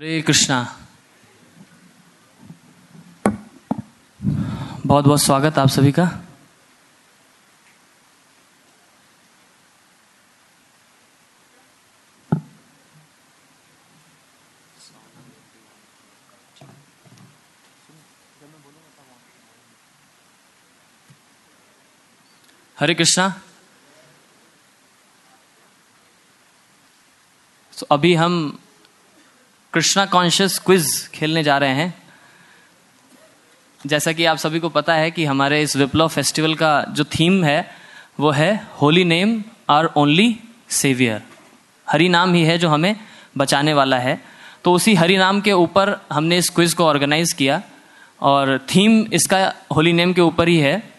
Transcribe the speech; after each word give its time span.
हरे 0.00 0.22
कृष्णा। 0.22 0.58
बहुत 4.86 5.04
बहुत 5.04 5.22
स्वागत 5.22 5.58
आप 5.58 5.68
सभी 5.68 5.92
का। 5.92 6.04
हरे 22.78 22.94
कृष्णा। 22.94 23.28
तो 27.78 27.86
अभी 27.90 28.14
हम 28.14 28.58
कृष्णा 29.72 30.06
कॉन्शियस 30.06 30.58
क्विज 30.58 31.08
खेलने 31.14 31.42
जा 31.42 31.58
रहे 31.58 31.70
हैं। 31.70 32.02
जैसा 33.86 34.12
कि 34.12 34.24
आप 34.24 34.36
सभी 34.36 34.60
को 34.60 34.68
पता 34.68 34.94
है 34.94 35.10
कि 35.10 35.24
हमारे 35.24 35.62
इस 35.62 35.76
विप्लव 35.76 36.08
फेस्टिवल 36.08 36.54
का 36.54 36.84
जो 36.90 37.04
थीम 37.04 37.44
है, 37.44 37.70
वो 38.20 38.30
है 38.30 38.66
holy 38.82 39.04
name 39.04 39.44
are 39.70 39.86
only 39.86 40.40
saviour 40.68 41.22
Hari 41.90 42.08
नाम 42.08 42.34
ही 42.34 42.42
है 42.42 42.58
जो 42.58 42.68
हमें 42.68 42.96
बचाने 43.38 43.74
वाला 43.74 43.98
है। 43.98 44.24
तो 44.64 44.72
उसी 44.72 44.94
हरि 44.94 45.16
नाम 45.16 45.40
के 45.40 45.52
ऊपर 45.52 46.06
हमने 46.12 46.38
इस 46.38 46.48
क्विज 46.48 46.74
को 46.74 46.86
ऑर्गेनाइज 46.86 47.32
किया 47.32 47.62
और 48.20 48.58
थीम 48.58 49.06
इसका 49.12 49.54
होली 49.76 49.92
नेम 49.92 50.12
के 50.12 50.20
ऊपर 50.20 50.48
ही 50.48 50.58
है। 50.58 50.89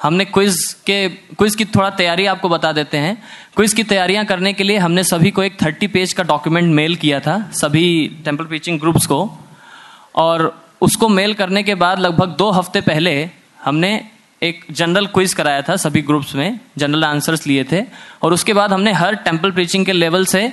हमने 0.00 0.24
क्विज 0.24 0.56
के, 0.86 1.08
क्विज 1.08 1.54
की 1.54 1.64
थोड़ा 1.64 1.88
तैयारी 1.90 2.26
आपको 2.26 2.48
बता 2.48 2.72
देते 2.72 2.98
हैं। 2.98 3.16
क्विज 3.56 3.72
की 3.72 3.82
तैयारियाँ 3.84 4.24
करने 4.24 4.52
के 4.52 4.64
लिए 4.64 4.78
हमने 4.78 5.04
सभी 5.04 5.30
को 5.30 5.42
एक 5.42 5.60
थर्टी 5.62 5.86
पेज 5.86 6.12
का 6.12 6.22
डॉक्यूमेंट 6.22 6.74
मेल 6.74 6.96
किया 6.96 7.20
था, 7.20 7.50
सभी 7.52 8.20
टेंपल 8.24 8.44
टीचिंग 8.44 8.80
ग्रुप्स 8.80 9.06
को। 9.06 9.20
और 10.16 10.64
उसको 10.80 11.08
मेल 11.08 11.34
करने 11.34 11.62
के 11.62 11.74
बाद 11.74 11.98
लगभग 11.98 12.34
दो 12.36 12.50
हफ़्ते 12.50 12.80
पहले 12.80 13.28
हमने 13.64 13.90
एक 14.42 14.64
जनरल 14.70 15.06
क्विज 15.06 15.34
कराया 15.34 15.62
था 15.62 15.76
सभी 15.76 16.02
ग्रुप्स 16.02 16.34
में, 16.34 16.60
जनरल 16.78 17.04
आंसर्स 17.04 17.46
लिए 17.46 17.64
थे। 17.64 17.82
और 18.22 18.32
उसके 18.32 18.52
बाद 18.52 18.72
हमने 18.72 18.92
हर 18.92 19.14
टेंपल 19.16 19.50
प्रीचिंग 19.50 19.86
के 19.86 19.92
लेवल 19.92 20.24
से, 20.26 20.48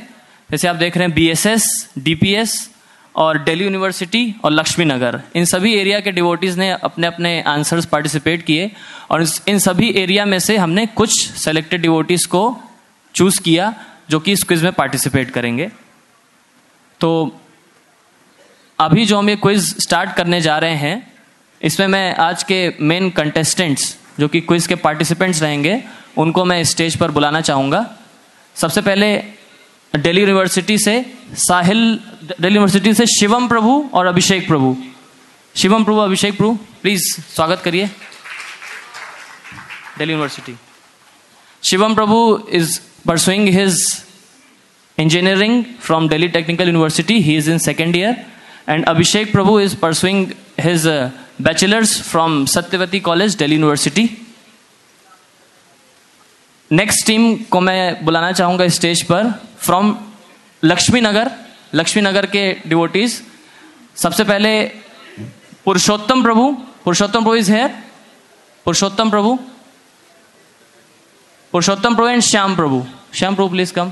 जैसे 0.49 0.67
आप 0.67 0.75
देख 0.75 0.97
रहे 0.97 1.07
हैं 1.07 1.15
B 1.15 1.27
S 1.27 1.45
S 1.45 1.65
D 1.97 2.15
P 2.15 2.33
S 2.33 2.69
और 3.17 3.37
दिल्ली 3.43 3.63
यूनिवर्सिटी 3.63 4.35
और 4.43 4.51
लक्ष्मी 4.51 4.85
नगर 4.85 5.19
इन 5.35 5.45
सभी 5.45 5.73
एरिया 5.75 5.99
के 5.99 6.11
डिवोटीज 6.11 6.57
ने 6.57 6.69
अपने 6.71 7.07
अपने 7.07 7.41
आंसर्स 7.47 7.85
पार्टिसिपेट 7.85 8.43
किए 8.45 8.71
और 9.11 9.25
इन 9.47 9.59
सभी 9.59 9.89
एरिया 10.01 10.25
में 10.25 10.37
से 10.39 10.57
हमने 10.57 10.85
कुछ 10.85 11.19
सेलेक्टेड 11.37 11.81
डिवोटीज 11.81 12.25
को 12.25 12.43
चूज़ 13.15 13.41
किया 13.41 13.73
जो 14.09 14.19
कि 14.19 14.31
इस 14.31 14.43
क्विज 14.43 14.63
में 14.63 14.71
पार्टिसिपेट 14.73 15.31
करेंगे. 15.31 15.69
तो 17.01 17.39
अभी 18.79 19.05
जो 19.05 19.17
हम 19.17 19.29
ये 19.29 19.35
क्विज 19.35 19.75
स्टार्ट 19.83 20.13
करने 20.15 20.41
जा 20.41 20.57
रहे 20.57 20.75
हैं, 20.75 21.11
इसमें 21.61 21.87
मैं 21.87 22.15
आज 22.15 22.43
के 22.43 22.59
मेन 22.81 23.09
कंटेस्टेंट्स 23.09 23.95
जो 24.19 24.27
कि 24.27 24.41
क्विज 24.41 24.67
के 24.67 24.75
पार्टिसिपेंट्स 24.75 25.41
रहेंगे, 25.41 25.81
उनको 26.17 26.45
मैं 26.45 26.63
स्टेज 26.63 26.95
पर 26.97 27.11
बुलाना 27.11 27.41
चाहूँगा. 27.41 27.85
सबसे 28.55 28.81
पहले 28.81 29.15
दिल्ली 29.93 30.21
यूनिवर्सिटी 30.21 30.77
से 30.77 30.93
साहिल 31.37 31.99
दिल्ली 32.29 32.55
यूनिवर्सिटी 32.55 32.93
से 32.93 33.05
शिवम 33.07 33.47
प्रभु 33.47 33.89
और 33.93 34.05
अभिषेक 34.05 34.47
प्रभु। 34.47 34.75
शिवम 35.55 35.83
प्रभु, 35.83 35.99
अभिषेक 35.99 36.37
प्रभु 36.37 36.57
प्लीज़ 36.81 37.03
स्वागत 37.35 37.61
करिए। 37.63 37.85
Delhi 39.97 40.13
university. 40.13 40.55
Shivam 41.63 41.95
Prabhu 41.95 42.17
is 42.51 42.79
pursuing 43.07 43.47
his 43.49 43.77
engineering 44.97 45.63
from 45.81 46.09
Delhi 46.09 46.27
technical 46.27 46.67
university 46.67 47.19
he 47.21 47.37
is 47.37 47.49
in 47.51 47.57
second 47.57 47.95
year 47.95 48.25
and 48.69 48.85
Abhishek 48.85 49.31
Prabhu 49.31 49.59
is 49.59 49.75
pursuing 49.75 50.31
his 50.59 50.87
bachelors 51.41 52.01
from 52.01 52.45
Satyavati 52.45 52.99
college 52.99 53.35
Delhi 53.35 53.55
university 53.55 54.09
next 56.71 57.05
team 57.07 57.35
को 57.51 57.61
मैं 57.61 58.05
बुलाना 58.05 58.31
चाहूँगा 58.31 58.67
stage 58.67 59.03
पर 59.03 59.33
from 59.59 59.97
Laxmi 60.63 61.01
Nagar 61.01 61.31
Laxmi 61.73 62.01
Nagar 62.03 62.25
के 62.25 62.43
devotees 62.67 63.21
सबसे 63.95 64.23
पहले 64.23 64.51
Purushottam 65.65 66.23
Prabhu 66.23 66.51
Purushottam 66.83 67.19
Prabhu 67.19 67.35
is 67.35 67.51
here 67.51 67.69
Purushottam 68.65 69.09
Prabhu? 69.09 69.35
Purushottam 71.51 71.95
Prabhu 71.95 72.07
and 72.07 72.21
Shyam 72.21 72.55
Prabhu. 72.55 72.85
Shyam 73.13 73.35
Prabhu 73.35 73.49
please 73.49 73.73
come 73.73 73.91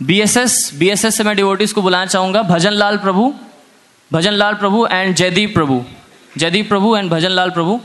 BSS 0.00 0.70
BSS 0.74 1.16
से 1.16 1.24
मैं 1.24 1.34
डिवोटीज 1.36 1.72
को 1.72 1.82
बुलाना 1.82 2.06
चाहूँगा। 2.06 2.42
Bhajan 2.42 2.72
Lal 2.72 2.96
Prabhu 2.98 3.32
Bhajan 4.10 4.32
Lal 4.32 4.54
Prabhu 4.54 4.86
and 4.86 5.14
Jaideep 5.14 5.54
Prabhu. 5.54 5.82
Jaideep 6.38 6.68
Prabhu 6.68 6.96
and 6.96 7.10
Bhajan 7.10 7.30
Lal 7.30 7.50
Prabhu. 7.50 7.80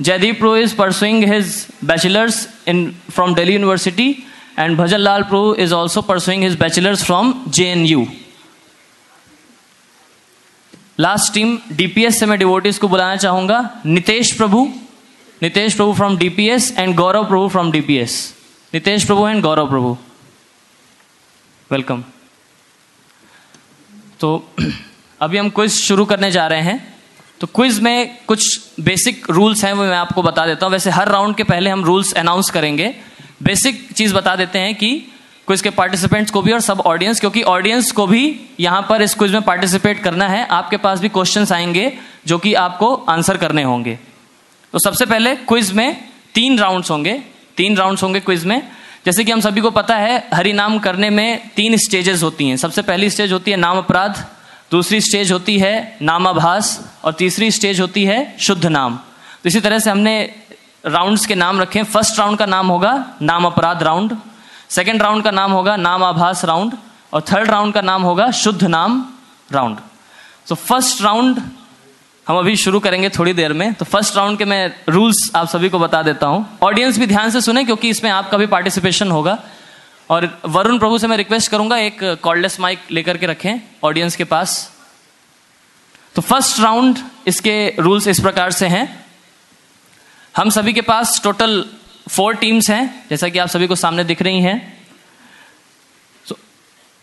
Jaideep 0.00 0.38
Prabhu 0.38 0.56
is 0.56 0.74
pursuing 0.76 1.24
his 1.32 1.66
bachelors 1.84 2.48
in 2.68 2.90
from 3.10 3.34
Delhi 3.34 3.52
university 3.52 4.08
and 4.58 4.76
Bhajan 4.78 4.98
Lal 4.98 5.22
Prabhu 5.22 5.54
is 5.54 5.74
also 5.74 6.02
pursuing 6.02 6.42
his 6.42 6.58
bachelors 6.58 7.04
from 7.04 7.34
J 7.48 7.68
N 7.70 7.84
U 7.86 8.06
last 11.00 11.32
team 11.34 11.58
DPS 11.72 12.18
से 12.20 12.26
मैं 12.26 12.38
devotees 12.38 12.78
को 12.78 12.88
बुलाना 12.88 13.16
चाहूँगा। 13.16 13.68
Nitesh 13.86 14.32
Prabhu 14.32 14.68
Nitesh 15.42 15.74
Prabhu 15.74 15.92
from 15.94 16.16
DPS 16.18 16.74
and 16.78 16.94
Gaurav 16.96 17.28
Prabhu 17.28 17.48
from 17.48 17.70
DPS 17.72 18.22
Nitesh 18.72 19.04
Prabhu 19.04 19.28
and 19.28 19.42
Gaurav 19.42 19.68
Prabhu. 19.70 19.96
Welcome. 21.72 22.04
तो 24.20 24.48
अभी 25.20 25.38
हम 25.38 25.50
quiz 25.50 25.70
शुरू 25.70 26.04
करने 26.04 26.30
जा 26.30 26.46
रहे 26.46 26.60
हैं। 26.60 26.94
तो 27.40 27.46
क्विज 27.46 27.80
में 27.80 28.18
कुछ 28.26 28.60
बेसिक 28.80 29.30
रूल्स 29.30 29.64
हैं, 29.64 29.72
वो 29.72 29.84
मैं 29.84 29.96
आपको 29.96 30.22
बता 30.22 30.46
देता 30.46 30.66
हूँ। 30.66 30.72
वैसे 30.72 30.90
हर 30.90 31.08
राउंड 31.08 31.36
के 31.36 31.44
पहले 31.44 31.70
हम 31.70 31.84
रूल्स 31.84 32.12
अनाउंस 32.12 32.50
करेंगे। 32.50 32.96
बेसिक 33.42 33.92
चीज़ 33.92 34.14
बता 34.14 34.36
देते 34.36 34.58
हैं 34.58 34.74
कि 34.74 34.98
क्विज 35.46 35.60
के 35.60 35.70
पार्टिसिपेंट्स 35.70 36.30
को 36.30 36.42
भी 36.42 36.52
और 36.52 36.60
सब 36.60 36.80
ऑडियंस, 36.80 37.20
क्योंकि 37.20 37.42
ऑडियंस 37.42 37.92
को 37.92 38.06
भी 38.06 38.40
यहाँ 38.60 38.86
पर 38.88 39.02
इस 39.02 39.14
क्विज 39.14 39.32
में 39.32 39.42
पार्टिसिपेट 39.42 40.02
करना 40.02 40.28
है। 40.28 40.46
आपके 40.46 40.76
पास 40.76 41.00
भी 41.00 41.08
क्वेश्चन 41.08 41.46
आएँगे, 41.54 41.98
जो 42.26 42.38
कि 42.38 42.54
आपको 42.54 42.94
आंसर 42.94 43.36
करने 43.36 43.62
होंगे। 43.62 43.98
तो 44.72 44.78
सबसे 44.78 45.06
पहले 45.06 45.36
क्विज 45.36 45.72
में 45.72 46.08
तीन 46.34 46.58
राउंड्स 46.58 46.90
होंगे। 46.90 47.22
तीन 47.56 47.76
राउंड्स 47.76 48.02
होंगे 48.02 48.20
क्विज 48.20 48.44
में। 48.44 48.79
जैसे 49.04 49.24
कि 49.24 49.32
हम 49.32 49.40
सभी 49.40 49.60
को 49.60 49.70
पता 49.70 49.96
है 49.96 50.28
हरि 50.34 50.52
नाम 50.52 50.78
करने 50.78 51.08
में 51.10 51.50
तीन 51.56 51.76
स्टेजेस 51.76 52.22
होती 52.22 52.48
हैं। 52.48 52.56
सबसे 52.56 52.82
पहली 52.82 53.10
स्टेज 53.10 53.32
होती 53.32 53.50
है 53.50 53.56
नाम 53.56 53.78
अपराध, 53.78 54.24
दूसरी 54.70 55.00
स्टेज 55.00 55.32
होती 55.32 55.58
है 55.58 55.98
नामाभास 56.02 56.78
और 57.04 57.12
तीसरी 57.12 57.50
स्टेज 57.50 57.80
होती 57.80 58.04
है 58.04 58.18
शुद्ध 58.38 58.66
नाम। 58.66 58.96
तो 59.42 59.48
इसी 59.48 59.60
तरह 59.60 59.78
से 59.78 59.90
हमने 59.90 60.14
राउंड्स 60.86 61.26
के 61.26 61.34
नाम 61.34 61.60
रखे 61.60 61.82
फ़र्स्ट 61.84 62.18
राउंड 62.18 62.38
का 62.38 62.46
नाम 62.46 62.68
होगा 62.68 62.92
नाम 63.22 63.44
अपराध 63.46 63.82
राउंड 63.82 64.16
सेकेंड 64.70 65.02
राउंड 65.02 65.24
का 65.24 65.30
नाम 65.30 65.52
होगा 65.52 65.76
नाम 65.76 66.04
आभास 66.04 66.44
राउंड 66.44 66.74
और 67.12 67.20
थर्ड 67.22 67.50
राउंड 67.50 67.74
का 67.74 67.80
नाम 67.80 68.02
होगा 68.02 68.30
शुद्ध 68.30 68.62
नाम 68.64 69.04
राउंड 69.52 69.78
तो 70.48 70.54
फ़र्स्ट 70.54 71.02
राउंड 71.02 71.40
हम 72.26 72.38
अभी 72.38 72.56
शुरू 72.56 72.78
करेंगे 72.80 73.08
थोड़ी 73.08 73.32
देर 73.32 73.52
में। 73.52 73.72
तो 73.74 73.84
फ़र्स्ट 73.84 74.16
राउंड 74.16 74.38
के 74.38 74.44
मैं 74.44 74.72
रूल्स 74.88 75.30
आप 75.36 75.48
सभी 75.48 75.68
को 75.68 75.78
बता 75.78 76.02
देता 76.02 76.26
हूँ। 76.26 76.58
ऑडियंस 76.62 76.98
भी 76.98 77.06
ध्यान 77.06 77.30
से 77.30 77.40
सुने, 77.40 77.64
क्योंकि 77.64 77.88
इसमें 77.88 78.10
आपका 78.10 78.38
भी 78.38 78.46
पार्टिसिपेशन 78.46 79.10
होगा। 79.10 79.38
और 80.10 80.26
वरुण 80.46 80.78
प्रभु 80.78 80.98
से 80.98 81.06
मैं 81.06 81.16
रिक्वेस्ट 81.16 81.50
करूँगा, 81.50 81.76
एक 81.76 82.02
कॉर्डलेस 82.22 82.58
माइक 82.60 82.80
लेकर 82.90 83.16
के 83.16 83.26
रखें 83.26 83.60
ऑडियंस 83.84 84.16
के 84.16 84.24
पास। 84.24 84.70
तो 86.14 86.22
फ़र्स्ट 86.22 86.60
राउंड 86.60 86.98
इसके 87.26 87.74
रूल्स 87.78 88.06
इस 88.06 88.20
प्रकार 88.20 88.50
से 88.50 88.66
हैं। 88.66 89.04
हम 90.34 90.50
सभी 90.50 90.72
के 90.72 90.80
पास 90.80 91.20
टोटल 91.24 91.64
फोर 92.08 92.34
टीम्स 92.34 92.70
हैं, 92.70 93.04
जैसा 93.10 93.28
कि 93.28 93.38
आप 93.38 93.48
सभी 93.48 93.66
को 93.66 93.76
सामने 93.76 94.04
दिख 94.04 94.22
रही 94.22 94.40
हैं। 94.40 94.78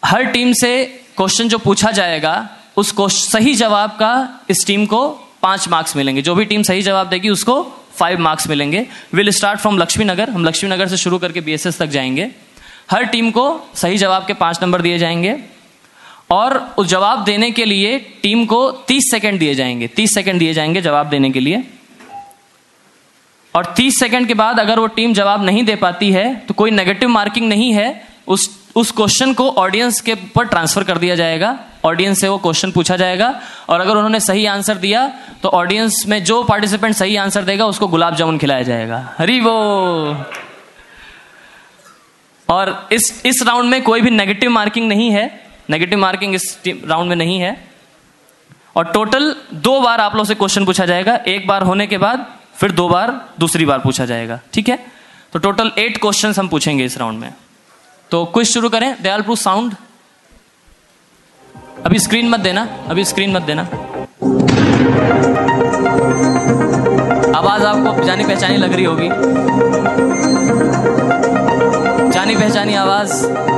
हर 0.04 0.24
टीम 0.24 0.54
से 0.54 0.86
क्वेश्चन 1.18 1.50
जो 1.50 1.58
पूछा 1.58 1.92
जाएगा 1.92 2.34
उसको 2.77 3.07
सही 3.09 3.53
जवाब 3.56 3.89
का 3.89 4.41
इस 4.50 4.65
टीम 4.68 4.85
को 4.85 5.07
पाँच 5.41 5.68
मार्क्स 5.68 5.95
मिलेंगे। 5.95 6.21
जो 6.21 6.35
भी 6.35 6.45
टीम 6.45 6.63
सही 6.63 6.81
जवाब 6.81 7.09
देगी, 7.09 7.29
उसको 7.29 7.62
फाइव 7.95 8.19
मार्क्स 8.19 8.47
मिलेंगे। 8.47 8.85
Will 9.13 9.29
start 9.29 9.59
from 9.59 9.77
Laxmi 9.77 10.06
Nagar 10.06 10.29
हम 10.29 10.45
लक्ष्मी 10.45 10.69
नगर 10.69 10.88
से 10.88 10.97
शुरू 10.97 11.18
करके 11.18 11.41
बीएसएस 11.41 11.77
तक 11.77 11.85
जाएँगे। 11.85 12.29
हर 12.91 13.03
टीम 13.03 13.31
को 13.31 13.45
सही 13.75 13.97
जवाब 13.97 14.25
के 14.25 14.33
पाँच 14.33 14.59
नंबर 14.62 14.81
दिए 14.81 14.97
जाएँगे। 14.97 15.38
और 16.31 16.57
उस 16.77 16.88
जवाब 16.88 17.24
देने 17.24 17.50
के 17.51 17.65
लिए 17.65 17.97
टीम 18.24 18.45
को 18.45 18.71
तीस 18.88 19.09
सेकंड 19.12 19.39
दिए 19.39 19.56
जाएँगे। 19.56 19.88
तीस 19.88 20.13
सेकंड 20.13 20.39
दिए 20.39 20.53
जाएँगे 20.53 20.81
जवाब 20.81 21.09
देने 21.09 21.29
के 21.31 21.39
लिए। 21.39 21.63
और 23.56 23.74
30 23.77 24.00
सेकंड 24.00 24.27
के 24.27 24.33
बाद 24.33 24.59
अगर 24.59 24.79
वो 24.79 24.88
टीम 24.88 25.13
जवाब 25.13 25.44
नहीं 25.44 25.63
दे 25.63 25.75
पाती 25.75 26.12
है 26.12 26.35
तो 26.38 26.53
कोई 26.53 26.71
नेगेटिव 26.71 27.09
मार्किंग 27.09 27.47
नहीं 27.50 27.71
है, 27.74 28.07
उस 28.27 28.50
उस 28.77 28.91
क्वेश्चन 28.91 29.33
को 29.33 29.50
ऑडियंस 29.50 30.00
के 30.01 30.13
ऊपर 30.13 30.45
ट्रांसफ़र 30.45 30.83
कर 30.83 30.97
दिया 30.97 31.15
जाएगा। 31.15 31.57
ऑडियंस 31.85 32.19
से 32.21 32.27
वो 32.27 32.38
क्वेश्चन 32.38 32.71
पूछा 32.71 32.95
जाएगा। 32.97 33.29
और 33.69 33.81
अगर 33.81 33.91
उन्होंने 33.91 34.19
सही 34.19 34.45
आंसर 34.45 34.75
दिया 34.75 35.07
तो 35.44 35.50
ऑडियंस 35.50 36.03
में 36.07 36.24
जो 36.24 36.44
पार्टिसिपेंट 36.44 36.95
सही 36.95 37.15
आंसर 37.15 37.44
देगा, 37.44 37.65
उसको 37.65 37.88
गुलाब 37.88 38.15
जामुन 38.15 38.38
खिलाया 38.38 38.63
जाएगा। 38.63 39.15
हरी 39.18 39.39
वो! 39.39 39.51
और 42.50 42.88
इस 42.91 43.21
इस 43.25 43.41
राउंड 43.44 43.69
में 43.69 43.81
कोई 43.83 44.01
भी 44.01 44.09
नेगेटिव 44.09 44.50
मार्किंग 44.50 44.88
नहीं 44.88 45.09
है। 45.12 45.25
नेगेटिव 45.69 46.00
मार्किंग 46.00 46.35
इस 46.35 46.57
राउंड 46.68 47.09
में 47.09 47.15
नहीं 47.15 47.39
है। 47.39 47.68
और 48.75 48.85
टोटल 48.85 49.35
दो 49.53 49.79
बार 49.81 50.01
आप 50.01 50.15
लोग 50.15 50.25
से 50.25 50.35
क्वेश्चन 50.35 50.65
पूछा 50.65 50.85
जाएगा। 50.85 51.15
एक 51.27 51.47
बार 51.47 51.63
होने 51.63 51.88
के 51.88 51.97
बाद, 51.97 52.25
फिर 52.56 52.71
दो 52.71 52.88
बार, 52.89 53.12
दूसरी 53.39 53.65
बार 53.65 53.79
पूछा 53.79 54.06
जाएगा। 54.06 54.39
ठीक 54.53 54.69
है? 54.69 54.79
तो 55.33 55.39
टोटल 55.39 55.71
एट 55.77 55.97
क्वेश्चन 55.97 56.33
हम 56.39 56.47
पूछेंगे 56.47 56.85
इस 56.85 56.97
राउंड 56.97 57.19
में। 57.19 57.33
तो 58.12 58.24
क्विज 58.25 58.48
शुरू 58.48 58.69
करें। 58.69 59.04
दयाल 59.04 59.21
प्रूफ 59.21 59.38
साउंड 59.38 59.74
अभी 61.86 62.00
स्क्रीन 62.00 62.30
मत 62.30 62.39
देना। 62.39 62.62
अभी 62.89 63.04
स्क्रीन 63.06 63.31
मत 63.31 63.42
देना। 63.42 63.62
आवाज़ 67.38 67.65
आपको 67.65 68.04
जानी 68.04 68.24
पहचानी 68.24 68.57
लग 68.57 68.74
रही 68.74 68.83
होगी। 68.83 69.09
जानी 72.12 72.36
पहचानी 72.36 72.75
आवाज़। 72.75 73.56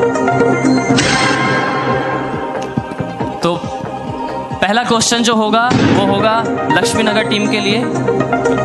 पहला 4.62 4.84
क्वेश्चन 4.84 5.24
जो 5.24 5.34
होगा, 5.36 5.70
वो 5.74 6.06
होगा 6.06 6.44
लक्ष्मी 6.72 7.04
नगर 7.04 7.24
टीम 7.24 7.48
के 7.48 7.60
लिए। 7.60 7.78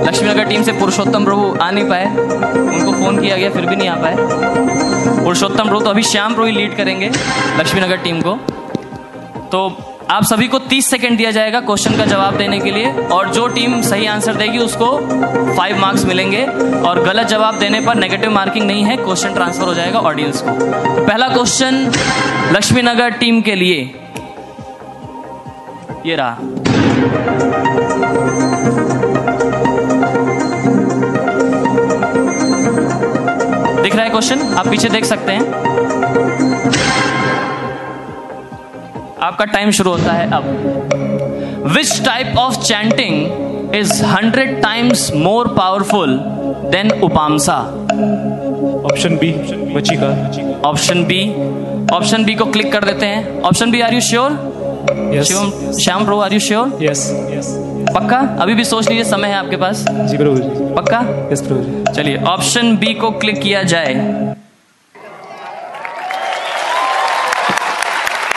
लक्ष्मी 0.07 0.29
नगर 0.29 0.45
टीम 0.45 0.63
से 0.63 0.73
पुरुषोत्तम 0.73 1.25
प्रभु 1.25 1.57
आ 1.63 1.71
नहीं 1.71 1.85
पाए। 1.85 2.07
उनको 2.07 2.93
फ़ोन 2.93 3.21
किया 3.21 3.37
गया, 3.37 3.51
फिर 3.51 3.67
भी 3.67 3.77
नहीं 3.77 3.89
आ 3.89 3.95
पाए। 3.95 4.17
पुरुषोत्तम 5.25 5.69
प्रभु 5.69 5.81
तो 5.81 5.91
अभी 5.91 6.03
श्याम 6.03 6.35
प्रभु 6.35 6.47
ही 6.47 6.53
लीड 6.53 6.77
करेंगे 6.77 7.11
लक्ष्मी 7.59 7.81
नगर 7.81 7.97
टीम 7.97 8.21
को। 8.21 8.35
तो 9.53 9.79
आप 10.11 10.25
सभी 10.25 10.49
को 10.49 10.59
30 10.59 10.87
सेकंड 10.87 11.17
दिया 11.17 11.31
जाएगा 11.31 11.61
क्वेश्चन 11.61 11.97
का 11.97 12.05
जवाब 12.05 12.37
देने 12.37 12.59
के 12.59 12.71
लिए 12.71 12.91
और 13.13 13.31
जो 13.31 13.47
टीम 13.49 13.81
सही 13.83 14.07
आंसर 14.07 14.35
देगी, 14.35 14.59
उसको 14.59 14.87
फाइव 15.57 15.79
मार्क्स 15.79 16.05
मिलेंगे। 16.05 16.45
और 16.87 17.03
गलत 17.03 17.27
जवाब 17.27 17.59
देने 17.59 17.81
पर 17.81 17.95
नेगेटिव 17.95 18.31
मार्किंग 18.31 18.67
नहीं 18.67 18.85
है 18.85 18.97
क्वेश्चन 18.97 19.35
ट्रांसफ़र 19.35 19.65
हो 19.65 19.75
जाएगा 19.75 19.99
ऑडियंस 19.99 20.43
को। 20.43 20.51
तो 20.51 21.05
पहला 21.07 21.29
क्वेश्चन 21.29 21.93
लक्ष्मी 22.53 22.83
नगर 22.83 23.11
टीम 23.11 23.41
के 23.41 23.55
लिए। 23.55 23.95
ये 26.07 26.17
रहा। 26.17 26.39
दिख 33.83 33.95
रहा 33.95 34.05
है 34.05 34.11
क्वेश्चन 34.11 34.41
आप 34.59 34.69
पीछे 34.69 34.89
देख 34.89 35.05
सकते 35.05 35.33
हैं। 35.33 35.41
आपका 39.21 39.45
टाइम 39.45 39.71
शुरू 39.71 39.91
होता 39.91 40.13
है 40.13 40.31
अब। 40.31 40.45
Which 41.77 42.01
type 42.05 42.37
of 42.39 42.61
chanting 42.61 43.75
is 43.75 44.05
hundred 44.05 44.61
times 44.63 45.11
more 45.17 45.49
powerful 45.49 46.19
than 46.71 46.91
उपामसा 47.03 47.59
option 48.85 49.17
B 49.17 49.35
मच्छी 49.75 49.97
का 49.97 50.09
ऑप्शन 50.69 51.05
बी 51.05 51.21
ऑप्शन 51.95 52.25
बी 52.25 52.35
को 52.35 52.45
क्लिक 52.45 52.73
कर 52.73 52.85
देते 52.85 53.07
हैं। 53.07 53.41
Option 53.43 53.71
B 53.71 53.81
are 53.81 53.95
you 53.95 54.01
sure 54.01 54.54
yes 54.91 55.29
Shivam 55.29 55.73
Shyam 55.79 56.05
pro 56.05 56.19
are 56.21 56.33
you 56.33 56.41
sure? 56.41 56.79
Yes 56.83 57.07
yes 57.31 57.47
पक्का? 57.95 58.19
अभी 58.43 58.55
भी 58.55 58.65
सोच 58.65 58.89
लीजिए 58.89 59.05
समय 59.05 59.29
है 59.29 59.35
आपके 59.35 59.57
पास। 59.57 59.85
जी 59.91 60.17
प्रभु 60.17 60.37
जी। 60.37 60.75
पक्का? 60.75 60.99
यस 61.33 61.41
प्रभु 61.41 61.63
जी। 61.63 61.95
चलिए 61.95 62.17
ऑप्शन 62.17 62.77
बी 62.77 62.95
को 62.95 63.11
क्लिक 63.11 63.41
किया 63.43 63.63
जाए। 63.63 63.95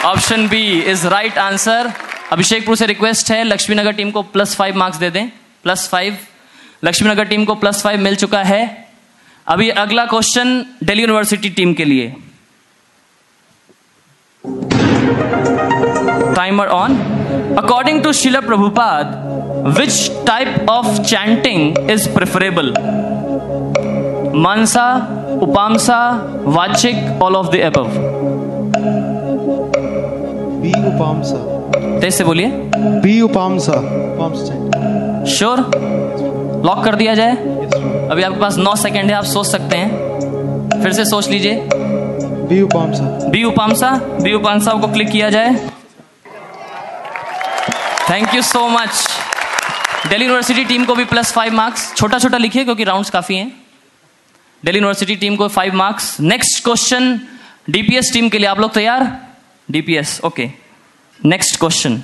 Option 0.05 0.47
B 0.47 0.79
is 0.81 1.07
right 1.07 1.37
answer 1.37 1.91
Abhishekpur 2.31 2.75
से 2.75 2.85
रिक्वेस्ट 2.85 3.31
है 3.31 3.43
लक्ष्मी 3.43 3.75
नगर 3.75 3.91
टीम 3.91 4.11
को 4.11 4.21
प्लस 4.21 4.55
फाइव 4.55 4.75
मार्क्स 4.75 4.97
दे 4.97 5.09
दें। 5.09 5.27
Plus 5.63 5.87
five 5.89 6.17
Laxmi 6.83 7.09
Nagar 7.09 7.25
team 7.25 7.45
को 7.45 7.55
प्लस 7.55 7.81
फाइव 7.81 7.99
मिल 7.99 8.15
चुका 8.15 8.43
है। 8.43 8.87
अभी 9.47 9.69
अगला 9.69 10.05
क्वेश्चन 10.05 10.65
दिल्ली 10.83 11.03
यूनिवर्सिटी 11.03 11.49
टीम 11.49 11.73
के 11.73 11.85
लिए। 11.85 12.15
Timer 16.37 16.67
on 16.71 16.95
according 17.57 18.03
to 18.03 18.11
Srila 18.13 18.39
Prabhupada 18.39 19.13
which 19.77 20.11
type 20.27 20.69
of 20.69 20.99
chanting 21.01 21.89
is 21.91 22.07
preferable 22.13 22.73
मानसा 24.37 24.83
उपामसा 25.43 25.99
वाचिक 26.47 27.21
all 27.23 27.35
of 27.35 27.47
the 27.47 27.55
above 27.67 27.87
B 30.61 30.71
उपामसा 30.87 31.37
तेज 32.01 32.13
से 32.13 32.23
बोलिए 32.23 32.51
बी 33.01 33.19
उपामसा 33.21 33.79
श्योर 35.27 35.59
लॉक 36.65 36.83
कर 36.85 36.95
दिया 36.95 37.15
जाए 37.15 37.31
यस 37.31 37.73
अभी 38.11 38.23
आपके 38.23 38.39
पास 38.39 38.57
नौ 38.59 38.75
सेकेंड 38.77 39.09
है 39.09 39.15
आप 39.15 39.25
सोच 39.27 39.47
सकते 39.47 39.77
हैं 39.77 40.81
फिर 40.81 40.93
से 40.93 41.05
सोच 41.05 41.29
लीजिए 41.29 41.67
बी 42.49 42.61
उपामसा 42.61 43.29
बी 43.29 43.43
उपामसा 43.45 43.91
बी 44.21 44.33
उपामसा 44.33 44.73
को 44.73 44.91
क्लिक 44.93 45.09
किया 45.09 45.29
जाए 45.29 45.76
thank 48.09 48.33
you 48.35 48.41
so 48.41 48.67
much 48.69 49.07
Delhi 50.09 50.25
university 50.25 50.63
team 50.65 50.83
को 50.85 50.95
भी 50.95 51.03
प्लस 51.05 51.31
फाइव 51.33 51.53
मार्क्स 51.53 51.93
छोटा 51.95 52.19
छोटा 52.19 52.37
लिखिए 52.37 52.63
क्योंकि 52.63 52.83
राउंड्स 52.83 53.09
काफ़ी 53.09 53.35
हैं। 53.35 53.47
दिल्ली 54.63 54.79
यूनिवर्सिटी 54.79 55.15
टीम 55.15 55.35
को 55.35 55.47
five 55.47 55.73
marks 55.75 56.19
next 56.19 56.63
question 56.63 57.19
DPS 57.69 58.11
team 58.13 58.29
के 58.29 58.37
लिए 58.37 58.47
आप 58.47 58.59
लोग 58.59 58.73
तैयार? 58.73 59.03
DPS 59.69 60.19
okay 60.25 60.49
next 61.19 61.59
question 61.59 62.01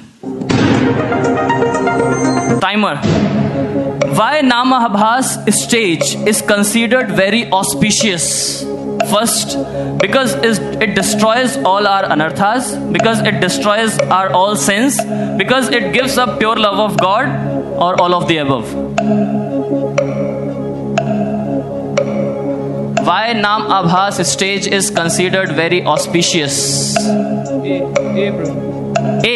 timer 2.62 3.33
Why 4.18 4.42
Namabhas 4.42 5.52
stage 5.52 6.16
is 6.28 6.42
considered 6.42 7.12
very 7.12 7.52
auspicious? 7.52 8.64
First, 9.10 9.58
because 10.00 10.36
it 10.36 10.94
destroys 10.94 11.58
all 11.58 11.88
our 11.88 12.04
anarthas, 12.04 12.92
because 12.92 13.20
it 13.22 13.40
destroys 13.40 13.98
our 14.00 14.32
all 14.32 14.56
sins, 14.56 14.98
because 15.38 15.70
it 15.70 15.94
gives 15.94 16.18
up 16.18 16.38
pure 16.38 16.56
love 16.56 16.80
of 16.80 17.00
God, 17.00 17.26
or 17.82 18.00
all 18.00 18.14
of 18.14 18.28
the 18.28 18.38
above. 18.38 18.72
Why 23.08 23.34
Nam 23.34 23.64
Abhas 23.80 24.24
stage 24.26 24.68
is 24.68 24.92
considered 24.92 25.54
very 25.54 25.84
auspicious? 25.84 26.96
A. 29.04 29.36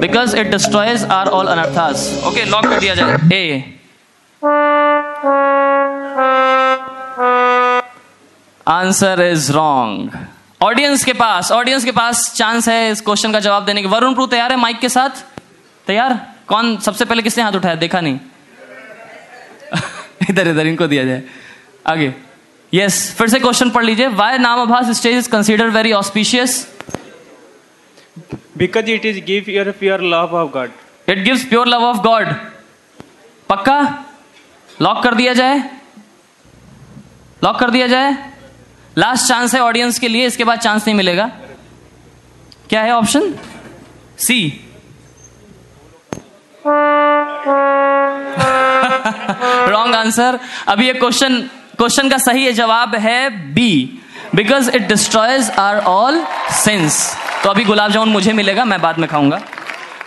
Because 0.00 0.36
it 0.36 0.54
destroys 0.54 1.10
are 1.10 1.26
all 1.26 1.46
anarthas. 1.46 1.98
Okay, 2.24 2.50
lock 2.52 2.70
कर 2.70 2.80
दिया 2.80 2.94
जाए. 2.94 3.16
A. 3.16 3.62
Answer 8.68 9.30
is 9.32 9.52
wrong 9.52 10.26
audience 10.62 11.04
के 11.04 11.12
पास 11.12 11.52
audience 11.52 11.84
के 11.84 11.92
पास 11.92 12.34
chance 12.36 12.68
है 12.68 12.90
इस 12.90 13.00
question 13.00 13.32
का 13.32 13.40
जवाब 13.40 13.64
देने 13.64 13.82
के. 13.82 13.88
वरुण 13.88 14.14
प्रू 14.14 14.26
तैयार 14.26 14.50
है 14.50 14.56
माइक 14.56 14.78
के 14.78 14.88
साथ? 14.88 15.10
तैयार? 15.86 16.34
कौन 16.46 16.76
सबसे 16.76 17.04
पहले 17.04 17.22
किसने 17.22 17.44
हाथ 17.44 17.52
उठाया? 17.52 17.74
देखा 17.74 18.00
नहीं. 18.00 18.18
इधर 20.30 20.48
इधर 20.48 20.66
इनको 20.66 20.86
दिया 20.86 21.04
जाए. 21.04 21.22
आगे. 21.86 22.14
यस 22.74 23.08
yes, 23.08 23.18
फिर 23.18 23.28
से 23.28 23.38
क्वेश्चन 23.38 23.70
पढ़ 23.70 23.84
लीजिए. 23.84 24.06
वाई 24.06 24.38
नाम 24.38 24.60
आभास 24.60 24.90
stage 24.90 25.16
is 25.16 25.28
consider 25.28 25.66
very 25.66 25.92
auspicious 25.92 26.72
Because 28.56 28.88
it 28.88 29.04
is 29.04 29.18
give 29.26 29.46
your 29.48 29.72
pure 29.72 29.98
love 30.14 30.32
of 30.40 30.50
God. 30.54 30.70
It 31.08 31.18
gives 31.24 31.44
pure 31.44 31.68
love 31.68 31.84
of 31.84 31.96
God 32.02 32.26
पक्का? 33.48 33.78
लॉक 34.82 35.02
कर 35.02 35.14
दिया 35.14 35.32
जाए? 35.34 35.58
लॉक 37.44 37.58
कर 37.60 37.70
दिया 37.70 37.86
जाए? 37.86 38.16
लास्ट 38.98 39.28
चांस 39.28 39.54
है 39.54 39.60
ऑडियंस 39.60 39.98
के 39.98 40.08
लिए, 40.08 40.26
इसके 40.26 40.44
बाद 40.44 40.58
चांस 40.58 40.86
नहीं 40.86 40.96
मिलेगा। 40.96 41.26
क्या 42.68 42.82
है 42.82 42.92
ऑप्शन 42.92 43.34
सी 44.18 44.38
रॉन्ग 49.70 49.94
आंसर 49.94 50.38
अभी 50.68 50.86
ये 50.86 50.92
क्वेश्चन 50.94 51.40
क्वेश्चन 51.78 52.08
का 52.10 52.18
सही 52.18 52.52
जवाब 52.52 52.94
है 52.94 53.30
B 53.54 54.00
because 54.34 54.70
it 54.70 54.86
destroys 54.88 55.50
are 55.58 55.78
all 55.86 56.22
sins 56.54 56.98
तो 57.44 57.50
अभी 57.50 57.64
गुलाब 57.64 57.90
जामुन 57.92 58.08
मुझे 58.08 58.32
मिलेगा 58.32 58.64
मैं 58.64 58.80
बाद 58.82 58.98
में 58.98 59.08
खाऊँगा। 59.10 59.40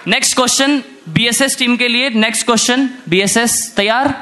नेक्स्ट 0.07 0.35
क्वेश्चन 0.35 0.81
बीएसएस 1.09 1.57
टीम 1.59 1.75
के 1.77 1.87
लिए 1.87 2.09
नेक्स्ट 2.09 2.45
क्वेश्चन 2.45 2.89
बीएसएस 3.09 3.73
तैयार? 3.77 4.13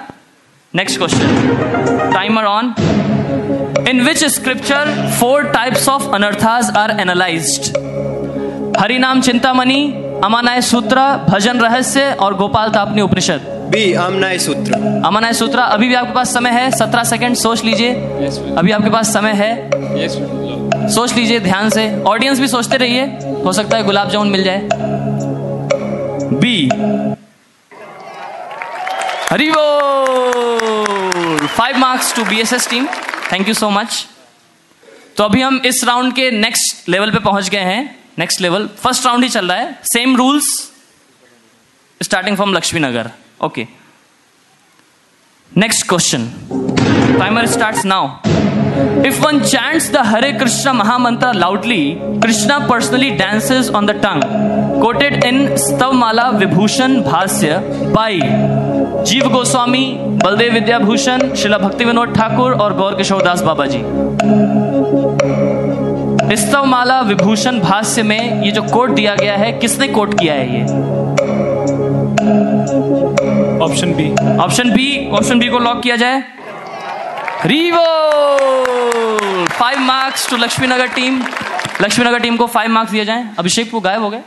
Next 0.74 0.98
question 0.98 2.12
timer 2.14 2.44
on 2.44 2.74
in 3.90 4.02
which 4.06 4.24
scripture 4.26 4.92
four 5.20 5.44
types 5.52 5.88
of 5.90 6.10
अनर्थाज 6.16 6.76
are 6.78 7.00
analysed 7.02 7.78
Harinam 8.82 9.22
Chintamani 9.22 9.82
अमानाय 10.24 10.62
सूत्र 10.62 11.00
भजन 11.30 11.60
रहस्य 11.60 12.12
और 12.14 12.34
गोपाल 12.34 12.70
तापनी 12.70 13.02
उपनिषद। 13.02 13.42
बी 13.72 13.94
आमनाय 13.94 14.38
सूत्र। 14.40 14.74
अमनाय 15.06 15.34
सूत्रा 15.34 15.64
अभी 15.66 15.88
भी 15.88 15.96
आपके 15.96 16.14
पास 16.14 16.34
समय 16.34 16.50
है? 16.50 16.70
सत्रह 16.72 17.04
सेकंड 17.04 17.36
सोच 17.36 17.64
लीजिए। 17.64 17.94
अभी 18.58 18.72
आपके 18.72 18.90
पास 18.90 19.14
समय 19.14 19.34
है? 19.34 19.52
सोच 20.94 21.14
लीजिए 21.14 21.40
ध्यान 21.40 21.70
से। 21.70 21.84
ऑडियंस 22.04 22.40
भी 22.40 22.48
सोचते 22.48 22.78
रहिए। 22.78 23.06
हो 23.46 23.52
सकता 23.54 23.78
है 23.78 23.84
गुलाब 23.84 24.10
जामुन 24.10 24.30
मिल 24.30 24.44
जाए। 24.44 24.70
बी 26.42 26.70
हरी 29.32 29.50
बोल। 29.52 31.48
Five 31.48 31.78
marks 31.78 32.16
to 32.16 32.24
BSS 32.26 32.70
team 32.70 32.88
thank 33.32 33.48
you 33.48 33.54
so 33.54 33.70
much 33.70 34.06
तो 35.18 35.24
अभी 35.24 35.42
हम 35.42 35.62
इस 35.66 35.84
राउंड 35.84 36.14
के 36.16 36.30
नेक्स्ट 36.32 36.90
लेवल 36.90 37.12
पे 37.12 37.20
पहुँच 37.20 37.50
गए 37.50 37.60
हैं। 37.60 37.96
नेक्स्ट 38.20 38.42
लेवल 38.42 38.68
फ़र्स्ट 38.78 39.06
राउंड 39.06 39.24
ही 39.24 39.30
चल 39.30 39.52
रहा 39.52 39.58
है। 39.58 39.78
Same 39.84 40.16
rules 40.18 40.48
starting 42.02 42.36
from 42.36 42.54
Laxmi 42.54 42.80
Nagar 42.80 43.10
okay 43.44 43.68
next 45.52 45.88
question 45.90 46.26
timer 47.20 47.48
starts 47.48 47.86
now 47.86 48.08
If 49.06 49.22
one 49.24 49.44
chants 49.44 49.90
the 49.90 50.04
Hare 50.04 50.38
Krishna 50.38 50.72
Mahamantra 50.74 51.34
loudly, 51.36 52.02
Krishna 52.20 52.66
personally 52.68 53.16
dances 53.16 53.70
on 53.70 53.86
the 53.86 53.94
tongue. 53.94 54.22
Quoted 54.82 55.24
in 55.24 55.50
Stavmala 55.66 56.40
Vibhushan 56.40 57.04
Bhasya 57.04 57.94
by 57.94 58.14
Jiva 59.08 59.28
Goswami 59.30 59.86
Baldev 60.24 60.54
Vidyabhushan 60.54 61.34
शिला 61.36 61.58
भक्ति 61.58 61.86
विनोद 61.86 62.14
ठाकुर 62.16 62.54
और 62.64 62.74
गौर 62.78 62.96
किशोर 62.98 63.22
दास 63.24 63.42
बाबा 63.44 63.66
जी 63.72 63.80
स्तवमाला 66.36 67.00
विभूषण 67.10 67.60
भाष्य 67.60 68.04
में 68.04 68.44
ये 68.44 68.52
जो 68.52 68.62
coat 68.64 68.92
दिया 68.96 69.16
गया 69.16 69.36
है 69.38 69.52
किसने 69.60 69.88
कोट 69.88 70.20
किया 70.20 70.34
है 70.34 70.46
ये 70.54 70.64
option 73.66 73.94
B 73.98 74.10
option 74.44 74.74
B 74.74 74.88
option 75.18 75.40
B 75.40 75.48
को 75.50 75.60
लॉक 75.60 75.82
किया 75.84 75.96
जाए 75.96 76.24
Revo 77.46 77.86
five 79.52 79.80
marks 79.80 80.30
to 80.30 80.38
Laxmi 80.38 80.68
Nagar 80.68 80.88
team 80.96 81.22
Laxmi 81.82 82.06
Nagar 82.06 82.20
team 82.20 82.38
को 82.38 82.46
फाइव 82.48 82.72
मार्क्स 82.72 82.92
दिए 82.92 83.06
जाएँ। 83.06 83.26
अभिषेक 83.40 83.72
को 83.72 83.80
गायब 83.80 84.02
हो 84.02 84.10
गए। 84.10 84.22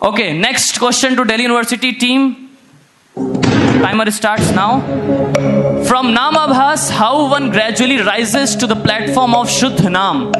Okay 0.00 0.32
next 0.32 0.78
question 0.78 1.16
to 1.16 1.24
Delhi 1.24 1.44
university 1.44 1.90
team 2.02 2.30
timer 3.82 4.10
starts 4.10 4.50
now 4.58 4.80
from 5.88 6.06
नामाभास 6.08 6.90
how 6.92 7.26
one 7.28 7.50
gradually 7.50 7.96
rises 8.02 8.56
to 8.60 8.66
the 8.66 8.82
platform 8.82 9.34
of 9.34 9.48
शुद्ध 9.58 9.86
नाम 9.86 10.30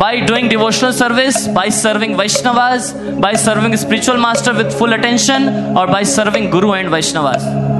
by 0.00 0.12
doing 0.26 0.48
devotional 0.50 0.92
service, 0.96 1.38
by 1.54 1.64
serving 1.76 2.12
Vaishnavas, 2.18 2.90
by 3.24 3.32
serving 3.44 3.76
spiritual 3.84 4.20
master 4.26 4.54
with 4.60 4.78
full 4.82 4.96
attention, 4.98 5.48
or 5.76 5.86
by 5.88 6.02
serving 6.12 6.46
Guru 6.52 6.70
and 6.76 6.92
Vaishnavas. 6.92 7.77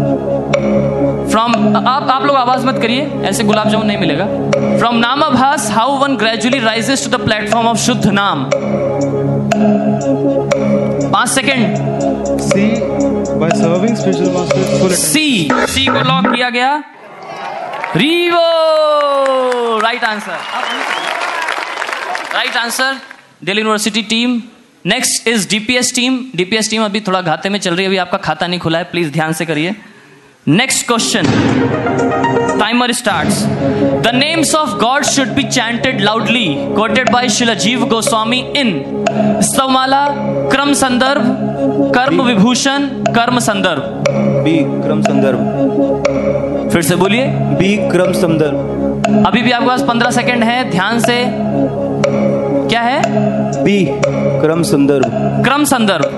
From 1.39 1.53
आप 1.79 2.09
आप 2.11 2.25
लोग 2.27 2.37
आवाज़ 2.37 2.65
मत 2.67 2.79
करिए 2.83 3.03
ऐसे 3.29 3.45
गुलाब 3.45 3.69
जामुन 3.71 3.87
नहीं 3.87 3.99
मिलेगा। 3.99 4.25
From 4.79 4.97
नामाभास 4.99 5.71
how 5.71 5.97
one 5.99 6.17
gradually 6.17 6.59
rises 6.61 7.05
to 7.05 7.11
the 7.11 7.21
platform 7.25 7.67
of 7.69 7.79
शुद्ध 7.79 8.07
नाम 8.09 8.45
पाँच 11.13 11.29
second 11.29 11.63
C. 12.49 12.65
By 13.41 13.51
serving 13.61 13.95
spiritual 14.01 14.31
master 14.35 14.59
with 14.59 14.73
full 14.73 14.89
attention. 14.89 15.05
C 15.05 15.27
C 15.73 15.87
को 15.87 16.01
लॉक 16.09 16.27
किया 16.35 16.49
गया। 16.51 16.71
Revo 17.97 18.47
right 19.83 20.05
answer 20.05 20.39
right 22.35 22.57
answer 22.57 22.97
Delhi 23.45 23.63
university 23.63 24.03
team 24.15 24.41
next 24.85 25.29
is 25.29 25.49
DPS 25.51 25.95
team 25.95 26.19
DPS 26.37 26.71
team 26.71 26.85
अभी 26.85 27.01
थोड़ा 27.09 27.21
घाते 27.23 27.49
में 27.49 27.59
चल 27.59 27.75
रही 27.75 27.85
है 27.85 27.89
अभी 27.89 27.99
आपका 28.07 28.19
खाता 28.27 28.47
नहीं 28.47 28.61
खुला 28.61 28.79
है 28.79 28.85
प्लीज़ 28.91 29.13
ध्यान 29.13 29.33
से 29.33 29.47
करिए। 29.47 29.75
Next 30.49 30.87
question 30.87 31.27
timer 32.61 32.93
starts 32.93 33.43
the 34.05 34.11
names 34.15 34.55
of 34.55 34.71
God 34.79 35.05
should 35.05 35.29
be 35.29 35.43
chanted 35.43 36.01
loudly 36.01 36.45
quoted 36.77 37.11
by 37.13 37.29
Srila 37.29 37.55
Jiva 37.55 37.85
Goswami 37.87 38.39
इन 38.57 38.71
स्तवमाला 39.43 40.05
क्रम 40.53 40.73
संदर्भ 40.75 41.27
कर्म 41.95 42.23
विभूषण 42.23 42.87
कर्म 43.15 43.39
संदर्भ 43.39 44.09
बी 44.45 44.57
क्रम 44.83 45.03
संदर्भ 45.03 46.71
फिर 46.73 46.83
से 46.83 46.97
बोलिए। 46.97 47.27
बी 47.59 47.77
क्रम 47.91 48.13
संदर्भ 48.13 49.27
अभी 49.27 49.43
भी 49.43 49.51
आपके 49.51 49.69
पास 49.69 49.83
पंद्रह 49.83 50.11
सेकंड 50.11 50.45
है 50.45 50.71
ध्यान 50.71 51.01
से। 51.01 51.25
क्या 52.69 52.81
है? 52.81 53.03
बी 53.65 53.87
क्रम 54.41 54.63
संदर्भ 54.63 55.43
क्रम 55.45 55.65
संदर्भ 55.65 56.11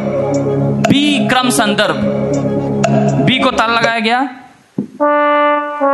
बी 0.88 1.28
क्रम 1.28 1.50
संदर्भ 1.50 2.49
बी 2.90 3.38
को 3.38 3.50
ताला 3.50 3.74
लगाया 3.74 3.98
गया। 4.00 4.20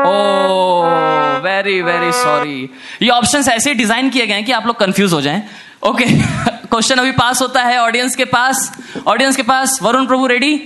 ओ 0.06 1.40
वेरी 1.42 1.80
वेरी 1.82 2.12
सॉरी 2.14 2.62
ये 3.02 3.08
ऑप्शंस 3.10 3.48
ऐसे 3.48 3.74
डिज़ाइन 3.74 4.10
किए 4.10 4.26
गए 4.26 4.34
हैं 4.34 4.44
कि 4.44 4.52
आप 4.52 4.66
लोग 4.66 4.78
कंफ्यूज 4.78 5.12
हो 5.12 5.20
जाएँ। 5.20 5.42
ओके 5.86 6.04
क्वेश्चन 6.04 6.98
अभी 6.98 7.12
पास 7.12 7.42
होता 7.42 7.62
है 7.62 7.78
ऑडियंस 7.78 8.16
के 8.16 8.24
पास। 8.24 8.72
ऑडियंस 9.06 9.36
के 9.36 9.42
पास, 9.42 9.78
वरुण 9.82 10.06
प्रभु 10.06 10.26
रेडी 10.26 10.56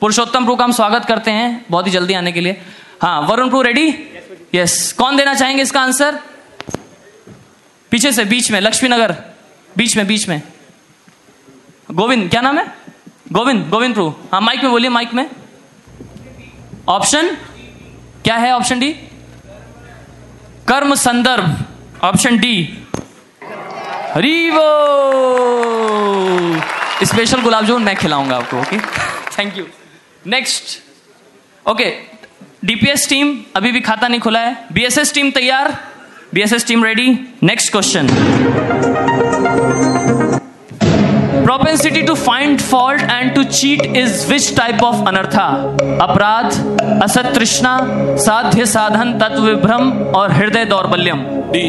पुरुषोत्तम 0.00 0.44
प्रभु 0.44 0.56
का 0.56 0.64
हम 0.64 0.72
स्वागत 0.72 1.04
करते 1.04 1.30
हैं 1.30 1.64
बहुत 1.70 1.86
ही 1.86 1.92
जल्दी 1.92 2.14
आने 2.14 2.32
के 2.32 2.40
लिए। 2.40 2.60
हाँ 3.02 3.20
वरुण 3.20 3.48
प्रभु 3.48 3.62
रेडी 3.62 3.94
यस 4.54 4.92
कौन 4.92 5.16
देना 5.16 5.34
चाहेंगे 5.34 5.62
इसका 5.62 5.80
आंसर 5.80 6.18
पीछे 7.92 8.12
से, 8.12 8.24
बीच 8.24 8.50
में 8.50 8.60
लक्ष्मी 8.60 8.88
नगर 8.88 9.14
बीच 9.70 9.96
में 9.96 10.06
बीच 10.06 10.28
में। 10.28 10.40
गोविंद, 11.90 12.28
क्या 12.30 12.40
नाम 12.40 12.58
है? 12.58 12.66
गोविंद 13.32 13.68
गोविंद 13.68 13.94
प्रभु। 13.94 14.14
हाँ 14.32 14.40
माइक 14.40 14.62
में 14.62 14.70
बोलिए 14.72 14.90
माइक 14.90 15.14
में। 15.14 15.28
ऑप्शन? 16.88 17.28
क्या 18.24 18.36
है 18.36 18.52
option 18.52 18.80
D? 18.80 18.90
Karma 20.68 20.94
Sandarbha. 20.94 21.64
Option 22.04 22.38
D 22.38 22.54
हरीवो 24.14 24.66
special 27.04 27.40
gulab 27.42 27.66
jamun 27.66 27.82
मैं 27.82 27.94
खिलाऊँगा 27.96 28.36
आपको 28.36 28.60
okay 28.60 28.78
thank 29.38 29.58
you 29.58 29.66
next 30.26 30.78
okay 31.66 31.90
DPS 32.64 33.08
team 33.08 33.36
अभी 33.56 33.72
भी 33.72 33.80
खाता 33.80 34.08
नहीं 34.08 34.20
खुला 34.20 34.40
है। 34.40 34.56
बीएसएस 34.72 35.14
टीम 35.14 35.30
तैयार? 35.30 35.76
BSS 36.34 36.66
team 36.66 36.84
ready 36.84 37.08
next 37.42 37.72
question 37.72 38.08
propensity 41.52 42.02
to 42.02 42.14
find 42.16 42.62
fault 42.62 43.02
and 43.14 43.34
to 43.36 43.42
cheat 43.46 43.80
is 43.94 44.26
which 44.26 44.46
type 44.54 44.82
of 44.82 45.00
anartha? 45.08 45.46
अपराध 46.02 47.02
असत 47.04 47.26
तृष्णा 47.34 47.76
साध्य 48.24 48.64
साधन 48.66 49.12
तत्व 49.20 49.42
विभ्रम 49.42 49.90
और 50.16 50.30
हृदय 50.32 50.64
दौर्बल्यम 50.64 51.24
डी 51.52 51.62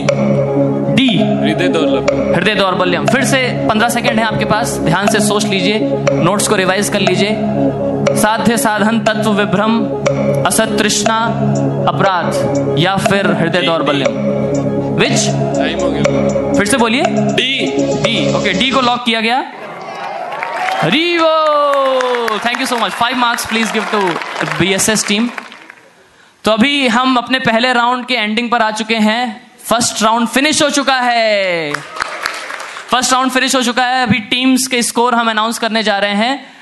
डी 0.97 1.07
हृदय 1.17 1.67
दौर्लभ 1.73 2.11
हृदय 2.35 2.55
दौर्बल्यम 2.55 3.05
फिर 3.05 3.23
से 3.31 3.41
15 3.71 3.89
सेकंड 3.95 4.19
है 4.19 4.25
आपके 4.25 4.45
पास 4.45 4.77
ध्यान 4.85 5.07
से 5.13 5.19
सोच 5.27 5.45
लीजिए 5.45 5.79
नोट्स 6.23 6.47
को 6.47 6.55
रिवाइज 6.55 6.89
कर 6.89 7.01
लीजिए 7.01 8.15
साध्य 8.21 8.57
साधन 8.57 8.99
तत्व 9.09 9.31
विभ्रम 9.33 9.79
असत 10.47 10.77
तृष्णा 10.79 11.17
अपराध 11.93 12.77
या 12.79 12.95
फिर 13.09 13.31
हृदय 13.41 13.65
दौर्बल्यम 13.65 14.21
विच 14.99 15.19
फिर 16.57 16.65
से 16.65 16.77
बोलिए 16.77 17.03
डी 17.35 17.51
डी 18.03 18.15
ओके 18.37 18.53
डी 18.53 18.69
को 18.71 18.81
लॉक 18.81 19.05
किया 19.05 19.21
गया 19.21 19.43
हरीवो 20.83 22.39
thank 22.45 22.59
you 22.59 22.65
so 22.67 22.77
much 22.77 22.91
five 22.91 23.17
marks 23.17 23.45
please 23.49 23.71
give 23.73 23.83
to 23.91 23.99
BSS 24.59 25.05
team 25.07 25.29
तो 26.45 26.51
अभी 26.51 26.87
हम 26.87 27.15
अपने 27.17 27.39
पहले 27.39 27.71
राउंड 27.73 28.05
के 28.05 28.13
एंडिंग 28.13 28.49
पर 28.51 28.61
आ 28.61 28.69
चुके 28.71 28.95
हैं. 28.95 29.21
फ़र्स्ट 29.65 30.03
राउंड 30.03 30.27
फिनिश 30.27 30.61
हो 30.63 30.69
चुका 30.69 30.99
है. 30.99 31.73
फ़र्स्ट 32.89 33.13
राउंड 33.13 33.31
फिनिश 33.31 33.55
हो 33.55 33.61
चुका 33.63 33.85
है. 33.85 34.03
अभी 34.07 34.19
टीम्स 34.33 34.67
के 34.67 34.81
स्कोर 34.83 35.15
हम 35.15 35.29
अनाउंस 35.29 35.59
करने 35.59 35.83
जा 35.83 35.97
रहे 35.99 36.15
हैं. 36.15 36.53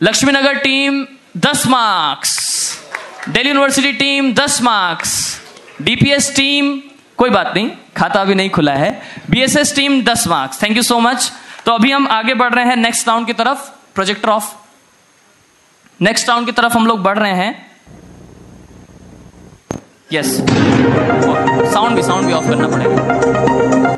Laxminagar 0.00 0.58
team 0.58 1.04
10 1.42 1.66
marks 1.66 2.34
Delhi 3.28 3.48
university 3.48 3.92
team 3.92 4.34
10 4.34 4.60
marks 4.62 5.16
DPS 5.82 6.34
team 6.36 6.76
कोई 7.18 7.30
बात 7.30 7.52
नहीं, 7.54 7.70
खाता 7.96 8.20
अभी 8.20 8.34
नहीं 8.34 8.50
खुला 8.50 8.72
है. 8.72 8.90
BSS 9.30 9.76
team 9.76 10.02
10 10.04 10.26
marks 10.28 10.62
thank 10.62 10.76
you 10.76 10.82
so 10.82 11.00
much 11.00 11.32
तो 11.66 11.72
अभी 11.72 11.90
हम 11.90 12.06
आगे 12.08 12.34
बढ़ 12.34 12.54
रहे 12.54 12.64
हैं 12.64 12.76
नेक्स्ट 12.76 13.08
राउंड 13.08 13.26
की 13.26 13.32
तरफ़ 13.32 13.70
प्रोजेक्टर 13.94 14.28
ऑफ़ 14.28 14.52
नेक्स्ट 16.00 16.28
राउंड 16.28 16.46
की 16.46 16.52
तरफ़ 16.52 16.72
हम 16.72 16.86
लोग 16.86 17.02
बढ़ 17.02 17.18
रहे 17.18 17.32
हैं. 17.32 17.52
यस 20.12 20.26
साउंड 21.72 21.96
भी 21.96 22.02
साउंड 22.02 22.26
भी 22.26 22.32
ऑफ़ 22.32 22.48
करना 22.48 22.68
पड़ेगा. 22.68 23.96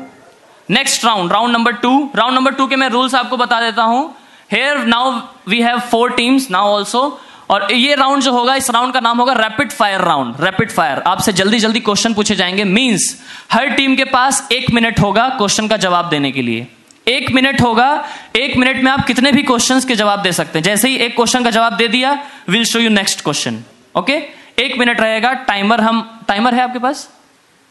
Next 0.69 1.05
round 1.05 1.31
round 1.31 1.53
number 1.53 1.71
two 1.73 1.91
round 2.15 2.35
number 2.35 2.53
two 2.53 2.67
के 2.67 2.75
मैं 2.75 2.89
रूल्स 2.89 3.15
आपको 3.15 3.37
बता 3.37 3.59
देता 3.61 3.83
हूँ. 3.83 4.15
Here 4.51 4.77
now 4.85 5.11
we 5.47 5.61
have 5.61 5.79
four 5.91 6.11
teams 6.11 6.49
now 6.51 6.67
also 6.67 7.19
और 7.49 7.71
ये 7.71 7.95
राउंड 7.95 8.23
जो 8.23 8.31
होगा, 8.31 8.55
इस 8.55 8.69
राउंड 8.69 8.93
का 8.93 8.99
नाम 8.99 9.19
होगा 9.19 9.33
rapid 9.33 9.71
fire 9.71 10.01
round 10.01 10.35
rapid 10.41 10.71
fire 10.71 11.01
आपसे 11.07 11.33
जल्दी 11.33 11.59
जल्दी 11.59 11.79
क्वेश्चन 11.79 12.13
पूछे 12.13 12.35
जाएँगे. 12.35 12.63
मींस 12.63 13.21
हर 13.51 13.69
टीम 13.69 13.95
के 13.95 14.05
पास 14.05 14.47
एक 14.51 14.71
मिनट 14.73 14.99
होगा 14.99 15.27
क्वेश्चन 15.37 15.67
का 15.67 15.77
जवाब 15.77 16.09
देने 16.09 16.31
के 16.31 16.41
लिए. 16.41 16.67
एक 17.07 17.31
मिनट 17.31 17.61
होगा, 17.61 18.05
एक 18.35 18.57
मिनट 18.57 18.83
में 18.83 18.91
आप 18.91 19.05
कितने 19.05 19.31
भी 19.31 19.43
क्वेश्चंस 19.43 19.85
के 19.85 19.95
जवाब 19.95 20.21
दे 20.21 20.31
सकते 20.31 20.59
हैं। 20.59 20.63
जैसे 20.63 20.89
ही 20.89 20.95
एक 20.95 21.15
क्वेश्चन 21.15 21.43
का 21.43 21.49
जवाब 21.49 21.73
दे 21.73 21.87
दिया 21.87 22.17
will 22.49 22.65
show 22.65 22.79
you 22.79 22.89
next 22.89 23.21
question 23.21 23.63
okay 23.95 24.13
एक 24.59 24.77
मिनट 24.79 25.01
रहेगा 25.01 25.33
टाइमर 25.33 25.81
हम 25.81 26.25
टाइमर 26.27 26.55
है 26.55 26.61
आपके 26.61 26.79
पास? 26.79 27.09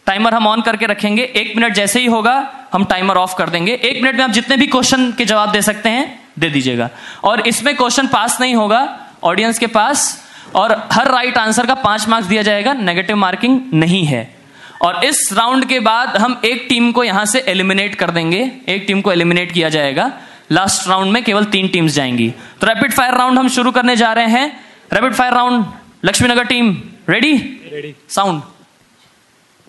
टाइमर 0.07 0.35
हम 0.35 0.47
ऑन 0.47 0.61
करके 0.63 0.87
रखेंगे। 0.87 1.23
एक 1.23 1.57
मिनट 1.57 1.75
जैसे 1.75 2.01
ही 2.01 2.07
होगा, 2.07 2.35
हम 2.73 2.85
टाइमर 2.85 3.17
ऑफ़ 3.17 3.35
कर 3.39 3.51
देंगे। 3.51 3.73
एक 3.75 4.03
मिनट 4.03 4.17
में 4.17 4.25
आप 4.25 4.31
जितने 4.31 4.57
भी 4.57 4.67
क्वेश्चन 4.67 5.11
के 5.13 5.25
जवाब 5.25 5.53
दे 5.53 5.63
सकते 5.63 5.89
हैं, 5.89 6.21
दे 6.39 6.51
दीजिएगा। 6.51 6.89
और 7.25 7.41
इसमें 7.41 7.77
क्वेश्चन 7.77 8.07
पास 8.07 8.41
नहीं 8.41 8.55
होगा 8.55 9.01
ऑडियंस 9.25 9.59
के 9.59 9.67
पास, 9.67 10.25
और 10.55 10.89
हर 10.93 11.11
राइट 11.11 11.39
आंसर 11.39 11.67
का 11.67 11.75
पाँच 11.75 12.09
मार्क्स 12.09 12.29
दिया 12.29 12.43
जाएगा 12.43 12.73
नेगेटिव 12.73 13.17
मार्किंग 13.17 13.61
नहीं 13.75 14.05
है। 14.05 14.36
और 14.83 15.05
इस 15.05 15.29
राउंड 15.33 15.65
के 15.69 15.79
बाद 15.81 16.17
हम 16.17 16.41
एक 16.45 16.67
टीम 16.69 16.91
को 16.93 17.05
यहाँ 17.05 17.25
से 17.27 17.45
एलिमिनेट 17.49 17.95
कर 17.95 18.11
देंगे। 18.11 18.41
एक 18.69 18.85
टीम 18.87 19.01
को 19.01 19.13
एलिमिनेट 19.13 19.53
किया 19.53 19.69
जाएगा। 19.69 20.11
लास्ट 20.53 20.89
राउंड 20.89 21.13
में 21.13 21.23
केवल 21.25 21.45
तीन 21.53 21.69
टीम्स 21.69 21.93
जाएँगी। 21.95 22.29
तो 22.61 22.67
रैपिड 22.67 22.93
फायर 22.93 23.15
राउंड 23.15 23.39
हम 23.39 23.49
शुरू 23.49 23.71
करने 23.73 23.97
जा 23.97 24.13
रहे 24.13 24.27
हैं। 24.31 24.49
Rapid 24.93 25.15
fire 25.15 25.33
round 25.35 25.65
Laxminagar 26.05 26.45
team 26.47 26.77
ready 27.09 27.33
ready 27.73 27.95
sound 28.15 28.43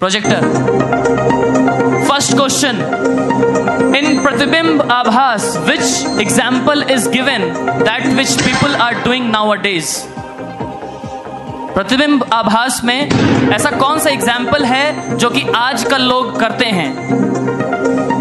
projector 0.02 0.42
first 2.08 2.34
question 2.34 2.76
in 3.98 4.22
प्रतिबिंब 4.24 4.82
आभास 4.92 5.56
which 5.68 6.20
example 6.22 6.86
is 6.92 7.10
given 7.10 7.50
that 7.80 8.06
which 8.18 8.42
people 8.42 8.76
are 8.76 9.04
doing 9.04 9.30
nowadays 9.62 9.96
प्रतिबिंब 11.78 12.24
आभास 12.34 12.80
में 12.84 13.10
ऐसा 13.54 13.70
कौन 13.72 14.00
सा 14.00 14.10
एग्ज़ाम्पल 14.10 14.64
है 14.66 15.18
जो 15.18 15.30
कि 15.30 15.42
आजकल 15.56 16.02
लोग 16.02 16.40
करते 16.40 16.66
हैं? 16.68 16.88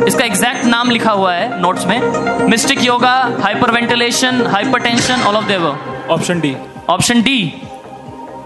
इसका 0.07 0.25
एग्जैक्ट 0.25 0.65
नाम 0.65 0.91
लिखा 0.91 1.13
हुआ 1.13 1.33
है 1.35 1.61
नोट्स 1.63 1.87
में। 1.87 2.49
Mystic 2.49 2.85
yoga 2.85 3.15
hyper 3.43 3.71
ventilation 3.75 4.47
hyper 4.47 4.81
tension 4.81 5.23
all 5.23 5.37
of 5.37 5.47
Dev 5.49 5.67
option 5.67 6.41
D 6.41 6.55
option 6.89 7.23
D 7.23 7.39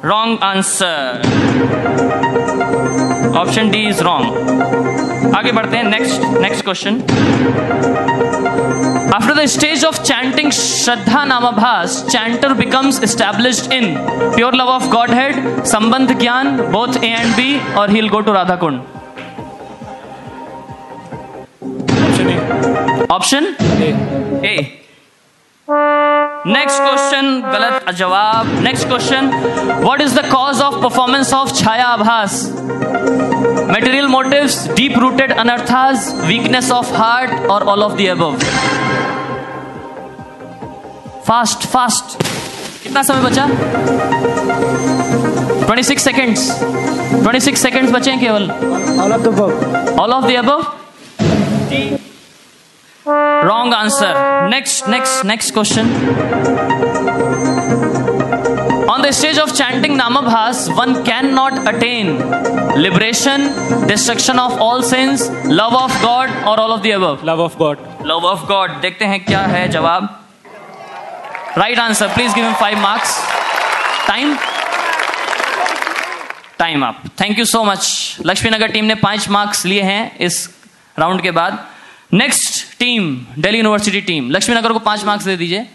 wrong 0.05 0.39
answer 0.43 1.23
option 3.39 3.71
D 3.71 3.87
is 3.89 4.03
wrong 4.03 5.35
आगे 5.37 5.53
बढ़ते 5.53 5.77
हैं। 5.77 5.85
Next 5.85 6.23
next 6.41 6.65
question 6.65 7.03
of 9.85 10.01
chanting 10.03 10.51
Shraddha 10.53 11.25
नामाभास 11.25 11.95
chanter 12.09 12.53
becomes 12.55 13.03
established 13.05 13.73
in 13.73 13.95
pure 14.35 14.55
love 14.55 14.69
of 14.69 14.89
God 14.91 15.11
had 15.11 15.65
संबंध 15.67 16.19
ज्ञान 16.19 16.57
both 16.73 17.03
A 17.05 17.09
and 17.09 17.35
B 17.37 17.59
और 17.79 17.91
he'll 17.91 18.09
go 18.09 18.21
to 18.21 18.33
Radha 18.33 18.57
Kund 18.57 18.81
option 22.03 22.31
A 22.31 23.07
option 23.11 23.55
A 23.83 23.91
A 24.49 24.57
next 26.49 26.81
question 26.81 27.41
गलत 27.47 27.91
जवाब 27.97 28.53
next 28.63 28.87
question 28.89 29.31
what 29.83 30.01
is 30.01 30.19
the 30.19 30.25
cause 30.31 30.61
of 30.63 30.81
performance 30.83 31.33
of 31.35 31.53
छाया 31.55 31.87
आभास 31.89 32.43
material 33.73 34.07
motive 34.09 34.47
deep 34.77 34.99
rooted 34.99 35.33
अनर्थाज 35.39 36.13
weakness 36.27 36.71
of 36.73 36.93
heart 36.95 37.47
और 37.51 37.63
all 37.73 37.83
of 37.83 37.93
the 37.97 38.07
above 38.11 38.37
fast 41.29 41.67
fast 41.73 42.17
कितना 42.83 43.03
समय 43.03 43.23
बचा? 43.23 43.47
26 45.67 45.87
six 45.89 46.03
seconds 46.05 46.49
twenty 46.61 47.41
six 47.41 47.63
seconds 47.63 47.91
बचे 47.93 48.11
हैं 48.11 48.21
केवल. 48.21 48.51
All 49.03 49.13
of 49.13 49.21
the 49.23 49.27
above 49.29 50.01
all 50.03 50.13
of 50.13 50.27
the 50.27 50.35
above 50.39 50.65
wrong 53.49 53.75
answer 53.75 54.49
next 54.51 54.89
next 54.89 55.25
next 55.27 55.53
question 55.55 55.87
on 58.91 59.03
the 59.03 59.11
stage 59.21 59.39
of 59.41 59.53
chanting 59.53 59.97
नामभास 59.97 60.67
one 60.79 60.95
can 61.05 61.33
not 61.35 61.67
attain 61.69 62.17
liberation 62.77 63.41
destruction 63.87 64.39
of 64.39 64.61
all 64.61 64.83
sins 64.83 65.29
love 65.45 65.75
of 65.75 65.91
god 66.03 66.31
or 66.47 66.59
all 66.61 66.73
of 66.73 66.83
the 66.83 66.93
above? 66.93 67.25
Love 67.25 67.41
of 67.41 67.57
God 67.59 67.79
love 68.03 68.25
of 68.25 68.47
god. 68.51 68.81
देखते 68.83 69.05
हैं 69.05 69.25
क्या 69.25 69.41
है 69.47 69.69
जवाब 69.69 70.09
right 71.59 71.79
answer 71.79 72.15
please 72.15 72.35
give 72.35 72.53
five 72.61 72.79
marks 72.79 73.19
time 74.09 74.37
time 76.59 76.85
up 76.87 77.03
thank 77.21 77.39
you 77.39 77.45
so 77.45 77.65
much 77.65 78.17
Laxminagar 78.27 78.73
team 78.73 78.85
ने 78.85 78.95
पाँच 78.95 79.29
मार्क्स 79.29 79.65
लिए 79.67 79.83
हैं 79.83 80.17
इस 80.21 80.49
राउंड 80.97 81.23
के 81.23 81.31
बाद 81.31 81.59
next 82.15 82.79
team 82.79 83.15
Delhi 83.39 83.59
university 83.59 84.01
team 84.01 84.31
Laxminagar 84.31 84.73
को 84.73 84.79
पाँच 84.79 85.05
मार्क्स 85.05 85.25
दे 85.25 85.37
दीजिए 85.37 85.67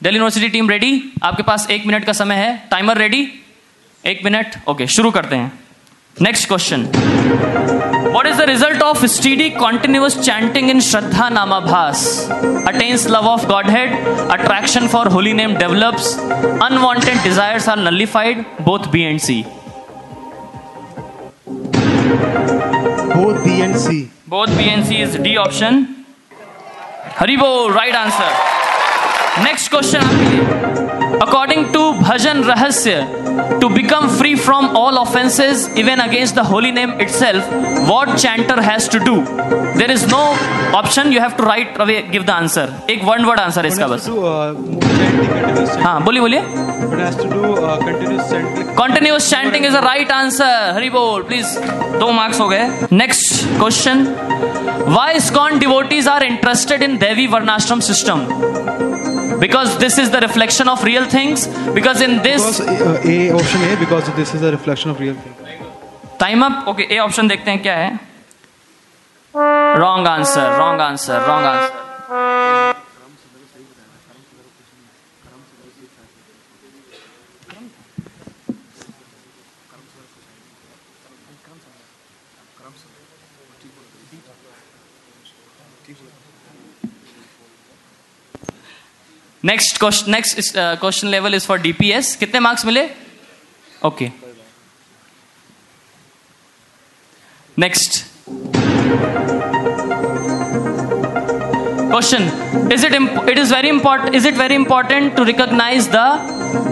दिल्ली 0.00 0.18
यूनिवर्सिटी 0.18 0.48
टीम 0.48 0.70
रेडी 0.70 1.02
आपके 1.22 1.42
पास 1.42 1.70
एक 1.70 1.86
मिनट 1.86 2.04
का 2.04 2.12
समय 2.12 2.34
है 2.36 2.56
टाइमर 2.70 2.98
रेडी 2.98 3.28
एक 4.04 4.24
मिनट 4.24 4.56
ओके 4.68 4.86
शुरू 4.96 5.10
करते 5.10 5.36
हैं 5.36 5.65
next 6.22 6.46
question 6.48 6.82
what 8.12 8.26
is 8.26 8.36
the 8.36 8.42
result 8.48 8.82
of 8.82 9.04
steady 9.06 9.48
continuous 9.50 10.18
chanting 10.18 10.70
in 10.70 10.80
Shraddha 10.80 11.28
नामाभास 11.28 12.04
attains 12.68 13.06
love 13.08 13.26
of 13.28 13.44
God 13.46 13.68
had 13.70 14.06
attraction 14.30 14.86
for 14.88 15.08
holy 15.08 15.32
name 15.32 15.56
develops 15.56 16.16
unwanted 16.18 17.22
desire 17.22 17.68
are 17.70 17.78
nullified 17.80 18.44
both 18.60 18.88
B 18.92 19.02
and 19.02 19.20
C 19.20 19.42
both 23.16 23.44
B 23.44 23.60
and 23.60 23.76
C 23.78 24.00
both 24.28 24.56
B 24.56 24.68
and 24.68 24.84
C 24.84 25.02
is 25.02 25.18
D 25.18 25.36
option 25.38 25.86
Hari 27.18 27.36
बो 27.36 27.50
right 27.74 27.96
answer 27.96 29.42
next 29.42 29.70
question 29.70 29.98
आपके 29.98 30.30
लिए 30.30 31.05
according 31.22 31.64
to 31.72 31.90
Bhajan 31.92 32.42
Rahasya 32.44 33.58
to 33.60 33.68
become 33.68 34.06
free 34.08 34.34
from 34.36 34.66
all 34.76 34.96
offences 34.98 35.68
even 35.78 35.98
against 36.00 36.34
the 36.34 36.44
holy 36.46 36.72
name 36.72 36.92
itself 37.10 37.52
what 37.88 38.14
chanter 38.14 38.60
has 38.62 38.90
to 38.90 38.98
do 39.04 39.14
there 39.78 39.90
is 39.90 40.06
no 40.06 40.22
option 40.78 41.12
you 41.12 41.20
have 41.20 41.30
to 41.38 41.44
right 41.44 41.78
away 41.80 42.00
give 42.10 42.22
the 42.22 42.30
answer 42.30 42.72
एक 42.90 43.04
one 43.04 43.24
word 43.24 43.40
answer 43.40 43.66
इसका 43.66 43.86
बस 43.86 44.08
हाँ 45.84 46.02
बोलिए 46.04 46.20
बोलिए 46.20 46.40
continuous 48.76 49.30
chanting 49.30 49.64
is 49.66 49.74
the 49.74 49.84
right 49.84 50.12
answer 50.12 50.72
Hari 50.74 50.90
बोल 50.90 51.22
please 51.22 51.58
दो 51.98 52.10
marks 52.12 52.40
हो 52.40 52.48
गए 52.48 52.88
next 52.92 53.44
question 53.58 54.04
why 54.88 55.20
ISKCON 55.20 55.58
devotees 55.58 56.08
are 56.08 56.24
interested 56.24 56.82
in 56.82 56.96
देवी 56.98 57.26
वर्णाश्रम 57.26 57.80
system 57.80 58.26
because 59.40 59.78
this 59.78 59.98
is 59.98 60.10
the 60.10 60.20
reflection 60.20 60.68
of 60.68 60.82
real 60.84 61.04
things. 61.04 61.46
Because 61.74 62.00
in 62.00 62.22
this 62.22 62.60
because, 62.60 62.82
uh, 62.82 63.00
a 63.04 63.32
option 63.32 63.62
a 63.62 63.76
because 63.76 64.14
this 64.16 64.34
is 64.34 64.42
a 64.42 64.50
reflection 64.50 64.90
of 64.90 64.98
real 65.00 65.14
things. 65.14 65.36
Time 66.18 66.42
up? 66.42 66.66
Okay 66.68 66.96
a 66.96 66.98
option 67.00 67.28
dekhte 67.28 67.46
hain 67.46 67.62
kya 67.62 67.76
hai 67.76 67.98
wrong 69.78 70.06
answer 70.06 70.56
wrong 70.58 70.80
answer 70.80 71.20
wrong 71.28 71.44
answer. 71.44 71.86
Next 89.46 89.78
question 89.78 90.10
next 90.10 90.52
question 90.56 91.08
level 91.08 91.34
is 91.34 91.46
for 91.46 91.58
DPS 91.60 92.14
कितने 92.16 92.40
marks 92.40 92.64
मिले? 92.66 92.88
Okay 93.86 94.10
next 97.56 98.04
question 101.90 102.22
is 102.72 102.86
it 102.86 102.94
it 103.28 103.38
is 103.38 103.54
very 103.54 103.68
important 103.68 104.14
is 104.14 104.28
it 104.28 104.36
very 104.38 104.54
important 104.54 105.14
to 105.16 105.24
recognise 105.24 105.88
the 105.94 106.00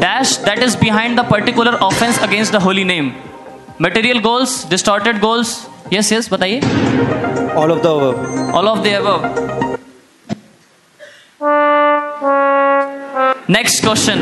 dash 0.00 0.36
that 0.44 0.58
is 0.62 0.76
behind 0.78 1.20
the 1.20 1.24
particular 1.30 1.74
offence 1.90 2.18
against 2.22 2.52
the 2.52 2.62
holy 2.62 2.84
name 2.84 3.12
material 3.82 4.20
goals 4.22 4.64
distorted 4.70 5.20
goals 5.20 5.58
yes 5.92 6.12
yes 6.12 6.32
बताइए. 6.32 6.60
All 7.56 7.70
of 7.70 7.80
the 7.82 7.86
above. 7.86 8.16
All 8.56 8.68
of 8.68 9.63
next 13.50 13.82
question 13.84 14.20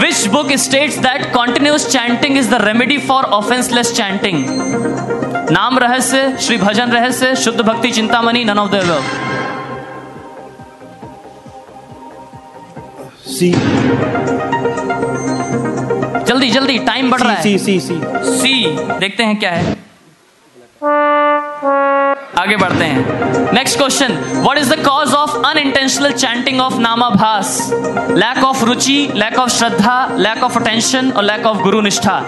which 0.00 0.26
book 0.26 0.50
state 0.58 0.94
that 1.00 1.32
continuous 1.32 1.86
chanting 1.88 2.38
is 2.38 2.50
the 2.50 2.54
remedy 2.60 2.96
for 2.98 3.24
offenceless 3.24 3.92
chanting 3.96 4.44
naam 5.50 5.78
Rahasya 5.78 6.36
Shri 6.40 6.56
Bhajan 6.56 6.90
Rahasya 6.90 7.34
Shuddha 7.36 7.60
Bhakti 7.60 7.90
Chintamani 7.90 8.44
none 8.44 8.58
of 8.58 8.70
the 8.74 9.02
C 13.28 13.50
जल्दी 16.24 16.50
जल्दी 16.50 16.78
time 16.78 17.10
बढ़ 17.10 17.20
रहा 17.20 17.32
है। 17.32 17.42
सी 17.42 17.58
सी 17.58 17.80
सी 17.80 18.00
सी 18.40 18.76
देखते 18.98 19.22
हैं 19.22 19.38
क्या 19.38 19.50
है। 19.50 19.72
आगे 22.38 22.56
बढ़ते 22.56 22.84
हैं। 22.84 23.52
Next 23.54 23.78
question 23.78 24.12
what 24.34 24.58
is 24.58 24.70
the 24.74 24.78
cause 24.84 25.12
of 25.14 25.36
unintentional 25.46 26.12
chanting 26.12 26.60
of 26.60 26.78
namabhasa 26.80 27.58
lack 28.10 28.44
of 28.44 28.64
ruchi 28.64 28.96
lack 29.14 29.38
of 29.38 29.50
shraddha 29.56 29.96
lack 30.18 30.42
of 30.44 30.58
attention 30.58 31.10
और 31.10 31.22
lack 31.24 31.46
of 31.46 31.58
guru 31.62 31.80
nishtha 31.80 32.22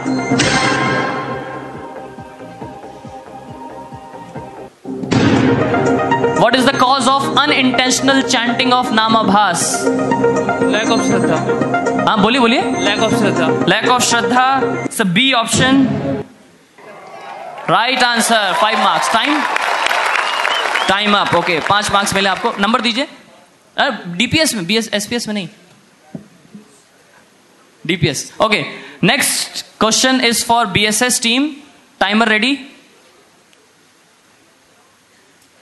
What 6.39 6.55
is 6.57 6.67
the 6.67 6.73
cause 6.81 7.07
of 7.09 7.23
unintentional 7.43 8.19
chanting 8.33 8.73
of 8.73 8.89
Namabhas? 8.97 9.63
Lack 10.73 10.91
of 10.97 11.01
Shraddha. 11.07 11.39
हाँ 12.09 12.21
बोलिए 12.23 12.41
बोलिए। 12.41 12.63
Lack 12.87 13.03
of 13.07 13.15
Shraddha. 13.15 13.49
Lack 13.69 13.89
of 13.91 14.03
shraddha 14.05 15.05
B 15.15 15.33
option 15.33 15.83
right 17.71 18.03
answer 18.05 18.53
five 18.61 18.79
marks 18.79 19.13
time 19.13 19.41
time 20.89 21.17
up 21.17 21.35
okay 21.35 21.59
पाँच 21.69 21.91
marks 21.93 22.15
मिले 22.15 22.29
आपको। 22.29 22.53
Number 22.59 22.81
दीजिए। 22.81 23.09
DPS 24.17 24.55
में 24.55 24.67
B 24.67 24.77
S 24.77 25.27
में 25.29 25.35
नहीं। 25.35 25.49
DPS 27.85 28.33
okay 28.43 28.65
next 29.03 29.65
question 29.81 30.21
is 30.25 30.45
for 30.45 30.67
BSS 30.69 31.21
team 31.23 31.55
timer 32.01 32.29
ready 32.29 32.53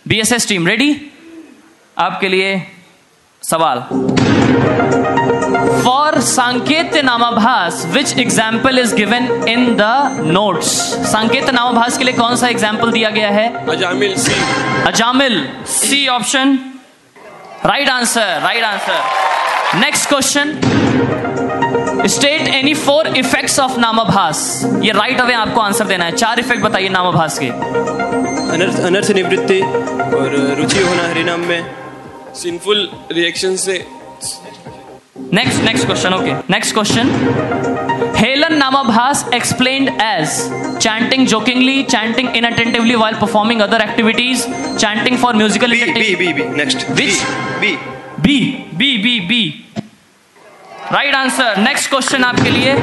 BSS 0.06 0.48
team 0.48 0.66
ready 0.68 0.90
आपके 1.96 2.28
लिए 2.28 2.56
सवाल। 3.42 3.78
For 6.04 6.18
sanketya 6.20 7.00
namabhasa 7.02 7.84
which 7.92 8.18
example 8.18 8.78
is 8.78 8.94
given 8.94 9.26
in 9.48 9.62
the 9.76 9.84
notes 10.26 10.68
सांकेत्य 11.12 11.52
नामाभास 11.52 11.96
के 11.98 12.04
लिए 12.04 12.14
कौन 12.14 12.34
सा 12.36 12.48
एग्ज़ाम्पल 12.48 12.90
दिया 12.92 13.10
गया 13.10 13.28
है? 13.30 13.46
Ajamil 13.70 14.14
C 14.16 14.32
Ajamil 14.88 15.36
C 15.68 16.06
option 16.16 16.58
right 17.66 17.88
answer 17.88 18.40
right 18.42 18.64
answer 18.64 19.78
next 19.78 20.08
question 20.08 20.52
state 22.08 22.48
any 22.50 22.74
four 22.74 23.08
effects 23.16 23.58
of 23.60 23.78
namabhasa 23.80 24.60
ये 24.64 24.92
राइट 24.92 25.10
right 25.10 25.24
अवे 25.24 25.34
आपको 25.36 25.60
आंसर 25.60 25.86
देना 25.86 26.04
है. 26.04 26.12
चार 26.12 26.38
इफ़ेक्ट 26.40 26.62
बताइए 26.64 26.88
नामाभास 26.98 27.38
के. 27.38 27.48
अनर्थ 28.54 28.84
अनर्थ 28.86 29.10
निवृत्ति 29.22 29.60
और 29.60 30.38
रुचि 30.60 30.82
होना 30.82 31.08
हरिनाम 31.08 31.48
में 31.48 31.74
सिंफुल 32.42 32.88
रिएक्शन 33.12 33.56
से 33.56 33.84
next 35.34 35.62
next 35.64 35.86
question 35.86 36.14
okay 36.14 36.32
next 36.52 36.74
question 36.74 37.08
helana 38.16 38.54
namabhasa 38.58 39.24
explain 39.34 39.88
as 40.02 40.28
chanting 40.82 41.26
jokingly 41.26 41.82
chanting 41.94 42.36
inattentively 42.44 42.94
while 42.94 43.14
performing 43.20 43.60
other 43.60 43.82
activities 43.82 44.46
chanting 44.76 45.16
for 45.18 45.34
musical 45.36 45.72
B 45.72 46.14
B 46.16 46.32
B 46.32 46.44
next 46.56 46.90
which 46.90 47.22
B 47.60 47.76
B 48.20 48.38
B 48.78 48.96
B 49.04 49.18
B 49.28 49.42
right 50.92 51.14
answer 51.14 51.56
next 51.58 51.90
question 51.90 52.24
आपके 52.24 52.50
लिए. 52.50 52.74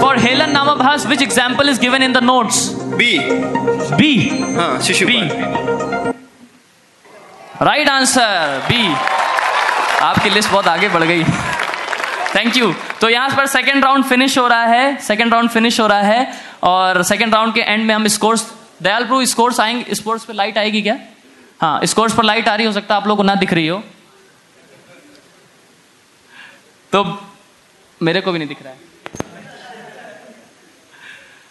For 0.00 0.18
helana 0.18 0.50
namabhasa 0.52 1.06
which 1.06 1.22
example 1.22 1.68
is 1.68 1.80
given 1.80 2.02
in 2.02 2.12
the 2.12 2.22
notes 2.24 2.68
B 2.98 3.18
B 3.96 4.12
हाँ 4.56 4.80
Shishupal 4.86 6.12
right 7.62 7.88
answer 7.88 8.60
B 8.68 8.86
आपकी 10.02 10.30
list 10.30 10.50
बहुत 10.50 10.68
आगे 10.68 10.88
बढ़ 10.88 11.02
गई। 11.02 11.24
Thank 12.34 12.56
you 12.56 12.74
तो 13.00 13.08
यहाँ 13.08 13.30
पर 13.36 13.46
सेकेंड 13.46 13.84
राउंड 13.84 14.04
फिनिश 14.04 14.38
हो 14.38 14.48
रहा 14.48 14.64
है 14.64 14.96
सेकेंड 14.96 15.32
राउंड 15.32 15.50
फिनिश 15.50 15.80
हो 15.80 15.86
रहा 15.86 16.02
है 16.02 16.40
और 16.62 17.02
सेकेंड 17.02 17.34
राउंड 17.34 17.54
के 17.54 17.60
एंड 17.60 17.84
में 17.86 17.94
हम 17.94 18.08
स्कोर्स 18.08 18.42
प्रभु 18.82 19.24
स्कोर्स 19.26 19.60
आएँगे 19.60 19.94
स्पोर्ट्स 19.94 20.24
पे 20.24 20.32
लाइट 20.32 20.58
आएगी 20.58 20.82
क्या? 20.82 20.96
हाँ 21.60 21.86
स्कोर्स 21.86 22.14
पर 22.14 22.22
लाइट 22.22 22.48
आ 22.48 22.54
रही 22.54 22.66
हो 22.66 22.72
सकता 22.72 22.94
है 22.94 23.00
आप 23.00 23.06
लोग 23.06 23.16
को 23.16 23.22
ना 23.22 23.34
दिख 23.34 23.52
रही 23.52 23.66
हो। 23.66 23.82
तो 26.92 27.32
मेरे 28.02 28.20
को 28.20 28.32
भी 28.32 28.38
नहीं 28.38 28.48
दिख 28.48 28.62
रहा 28.62 28.72
है। 28.72 28.78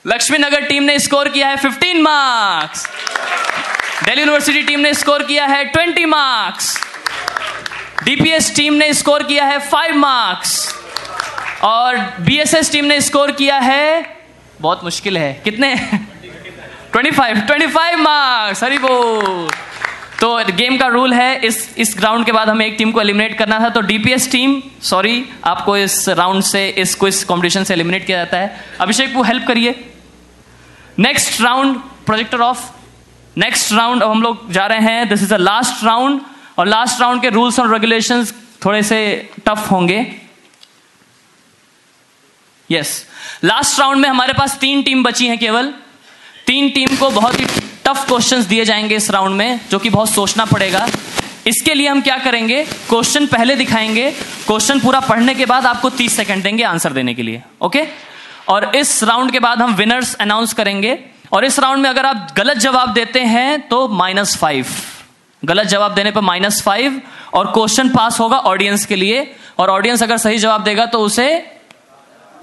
लक्ष्मी 0.08 0.38
नगर 0.38 0.66
टीम 0.66 0.84
ने 0.84 1.00
स्कोर 1.00 1.30
किया 1.30 1.48
है 1.48 1.58
15 1.58 2.02
मार्क्स 2.02 2.88
दिल्ली 4.04 4.22
यूनिवर्सिटी 4.22 4.64
टीम 4.64 4.80
ने 4.80 4.94
स्कोर 4.94 5.24
किया 5.24 5.46
है 5.46 5.72
20 5.72 6.06
मार्क्स 6.06 6.81
डीपीएस 8.04 8.56
टीम 8.56 8.74
ने 8.74 8.94
स्कोर 8.94 9.24
किया 9.24 9.46
है 9.46 9.58
फाइव 9.60 9.96
मार्क्स 9.96 10.76
और 11.64 11.98
बीएसएस 12.22 12.72
टीम 12.72 12.86
ने 12.86 13.00
स्कोर 13.02 13.32
किया 13.32 13.58
है, 13.60 14.18
बहुत 14.62 14.84
मुश्किल 14.84 15.18
है। 15.18 15.34
कितने? 15.44 15.76
25 16.94 17.42
25 17.50 17.96
मार्क्स 17.96 18.64
हरी 18.64 18.78
बोल। 18.78 19.50
तो 20.20 20.36
गेम 20.54 20.78
का 20.78 20.88
रूल 20.88 21.14
है, 21.14 21.40
इस 21.40 21.76
इस 21.78 21.96
राउंड 22.00 22.26
के 22.26 22.32
बाद 22.32 22.50
हमें 22.50 22.66
एक 22.66 22.76
टीम 22.78 22.92
को 22.92 23.02
एलिमिनेट 23.02 23.38
करना 23.38 23.60
था। 23.60 23.70
तो 23.70 23.82
डीपीएस 23.82 24.32
टीम 24.32 24.62
सॉरी 24.82 25.26
आपको 25.46 25.78
इस 25.78 26.10
राउंड 26.10 26.44
से, 26.44 26.68
इस 26.68 26.96
क्विज 26.96 27.24
कंपटीशन 27.24 27.64
से 27.64 27.74
एलिमिनेट 27.74 28.06
किया 28.06 28.18
जाता 28.18 28.38
है। 28.38 28.66
अभिषेक 28.82 29.16
वो 29.16 29.24
हेल्प 29.24 29.48
करिए। 29.48 29.94
Next 31.00 31.42
round 31.42 31.80
projector 32.06 32.40
off 32.40 32.70
next 33.38 33.74
round 33.74 34.04
अब 34.04 34.10
हम 34.10 34.22
लोग 34.22 34.52
जा 34.52 34.66
रहे 34.66 34.80
हैं। 34.80 35.08
This 35.10 35.22
is 35.24 35.30
the 35.30 35.38
last 35.40 35.84
round 35.84 36.22
और 36.62 36.68
लास्ट 36.68 37.00
राउंड 37.02 37.22
के 37.22 37.30
रूल्स 37.30 37.60
और 37.60 37.72
रेगुलेशंस 37.74 38.34
थोड़े 38.66 38.82
से 38.84 38.98
टफ 39.46 39.68
होंगे। 39.72 40.00
यस 42.70 43.08
लास्ट 43.44 43.80
राउंड 43.80 44.02
में 44.02 44.10
हमारे 44.10 44.34
पास 44.34 44.58
तीन 44.58 44.84
टीम 44.84 45.04
बची 45.04 45.28
हैं 45.28 45.38
केवल। 45.38 45.74
तीन 46.48 46.70
टीम 46.70 46.96
को 46.98 47.10
बहुत 47.10 47.40
ही 47.40 47.46
टफ 47.86 48.04
क्वेश्चंस 48.08 48.46
दिए 48.46 48.66
जाएँगे 48.66 48.96
इस 48.96 49.10
राउंड 49.12 49.36
में, 49.36 49.60
जो 49.72 49.80
कि 49.80 49.90
बहुत 49.90 50.10
सोचना 50.10 50.46
पड़ेगा। 50.46 50.88
इसके 51.48 51.74
लिए 51.74 51.88
हम 51.88 52.02
क्या 52.02 52.18
करेंगे? 52.18 52.64
क्वेश्चन 52.64 53.26
पहले 53.26 53.56
दिखाएँगे। 53.56 54.12
क्वेश्चन 54.48 54.80
पूरा 54.80 55.00
पढ़ने 55.00 55.36
के 55.36 55.46
बाद 55.46 55.66
आपको 55.66 55.90
30 55.90 56.16
सेकंड 56.16 56.44
देंगे 56.44 56.64
आंसर 56.64 56.94
देने 56.94 57.14
के 57.14 57.24
लिए। 57.24 57.42
ओके 57.62 57.88
और 58.48 58.76
इस 58.76 59.04
राउंड 59.04 59.32
के 59.32 59.40
बाद 59.40 59.62
हम 59.62 59.74
विनर्स 59.74 60.14
अनाउंस 60.16 60.54
करेंगे। 60.54 60.98
और 61.34 61.46
इस 61.46 61.60
राउंड 61.60 61.84
में 61.84 61.90
अगर 61.90 62.06
आप 62.06 62.34
गलत 62.38 62.58
जवाब 62.58 62.94
देते 62.94 63.20
हैं 63.20 63.60
तो 63.68 63.88
माइनस 63.88 64.38
फाइव 64.38 64.68
गलत 65.44 65.68
जवाब 65.68 65.94
देने 65.96 66.12
पर 66.12 66.22
माइनस 66.22 66.62
फाइव 66.62 67.02
और 67.34 67.52
क्वेश्चन 67.54 67.90
पास 67.90 68.20
होगा 68.20 68.38
ऑडियंस 68.38 68.86
के 68.86 68.96
लिए। 68.96 69.36
और 69.60 69.70
ऑडियंस 69.70 70.04
अगर 70.04 70.18
सही 70.18 70.38
जवाब 70.38 70.64
देगा 70.64 70.86
तो 70.86 71.00
उसे 71.00 71.28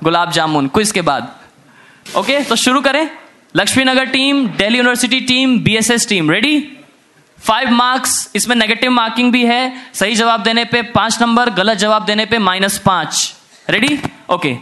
गुलाब 0.03 0.31
जामुन। 0.31 0.69
क्विज 0.69 0.93
के 0.93 1.03
बाद। 1.03 1.33
ओके 2.17 2.41
तो 2.41 2.57
शुरू 2.57 2.81
करें। 2.81 3.09
Laxmi 3.57 3.85
Nagar 3.85 4.05
team 4.07 4.47
Delhi 4.49 4.79
university 4.79 5.21
team 5.21 5.59
BSS 5.61 6.09
team 6.09 6.31
ready 6.31 6.59
five 7.39 7.71
marks 7.71 8.31
इसमें 8.35 8.55
नेगेटिव 8.57 8.91
मार्किंग 8.91 9.33
भी 9.33 9.45
है। 9.47 9.73
सही 9.95 10.15
जवाब 10.15 10.43
देने 10.43 10.65
पे 10.65 10.83
पाँच 10.91 11.21
नंबर 11.21 11.51
गलत 11.51 11.79
जवाब 11.79 12.05
देने 12.05 12.27
पे 12.27 12.39
माइनस 12.39 12.79
पाँच। 12.79 13.35
रेडी 13.71 13.99
ओके 14.31 14.55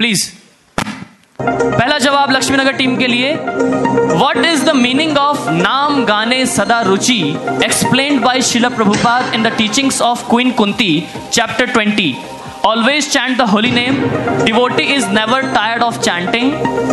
प्लीज़ 0.00 0.30
पहला 1.40 1.96
जवाब 1.98 2.30
लक्ष्मी 2.30 2.56
नगर 2.56 2.72
टीम 2.76 2.96
के 2.96 3.06
लिए 3.06 3.32
what 3.34 4.36
is 4.46 4.64
the 4.64 4.74
meaning 4.76 5.16
of 5.18 5.48
nama 5.50 6.04
gane 6.06 6.44
sada 6.46 6.80
ruchi 6.88 7.18
explained 7.64 8.22
by 8.24 8.42
Srila 8.50 8.68
Prabhupada 8.76 9.34
in 9.34 9.42
the 9.42 9.52
teachings 9.58 10.00
of 10.02 10.28
queen 10.30 10.50
Kunti 10.60 10.92
chapter 11.32 11.70
twenty 11.72 12.14
always 12.68 13.06
chant 13.14 13.34
the 13.38 13.46
holy 13.48 13.70
name 13.76 13.96
devotee 14.44 14.84
is 14.92 15.08
never 15.16 15.40
tired 15.56 15.82
of 15.86 15.96
chanting 16.06 16.46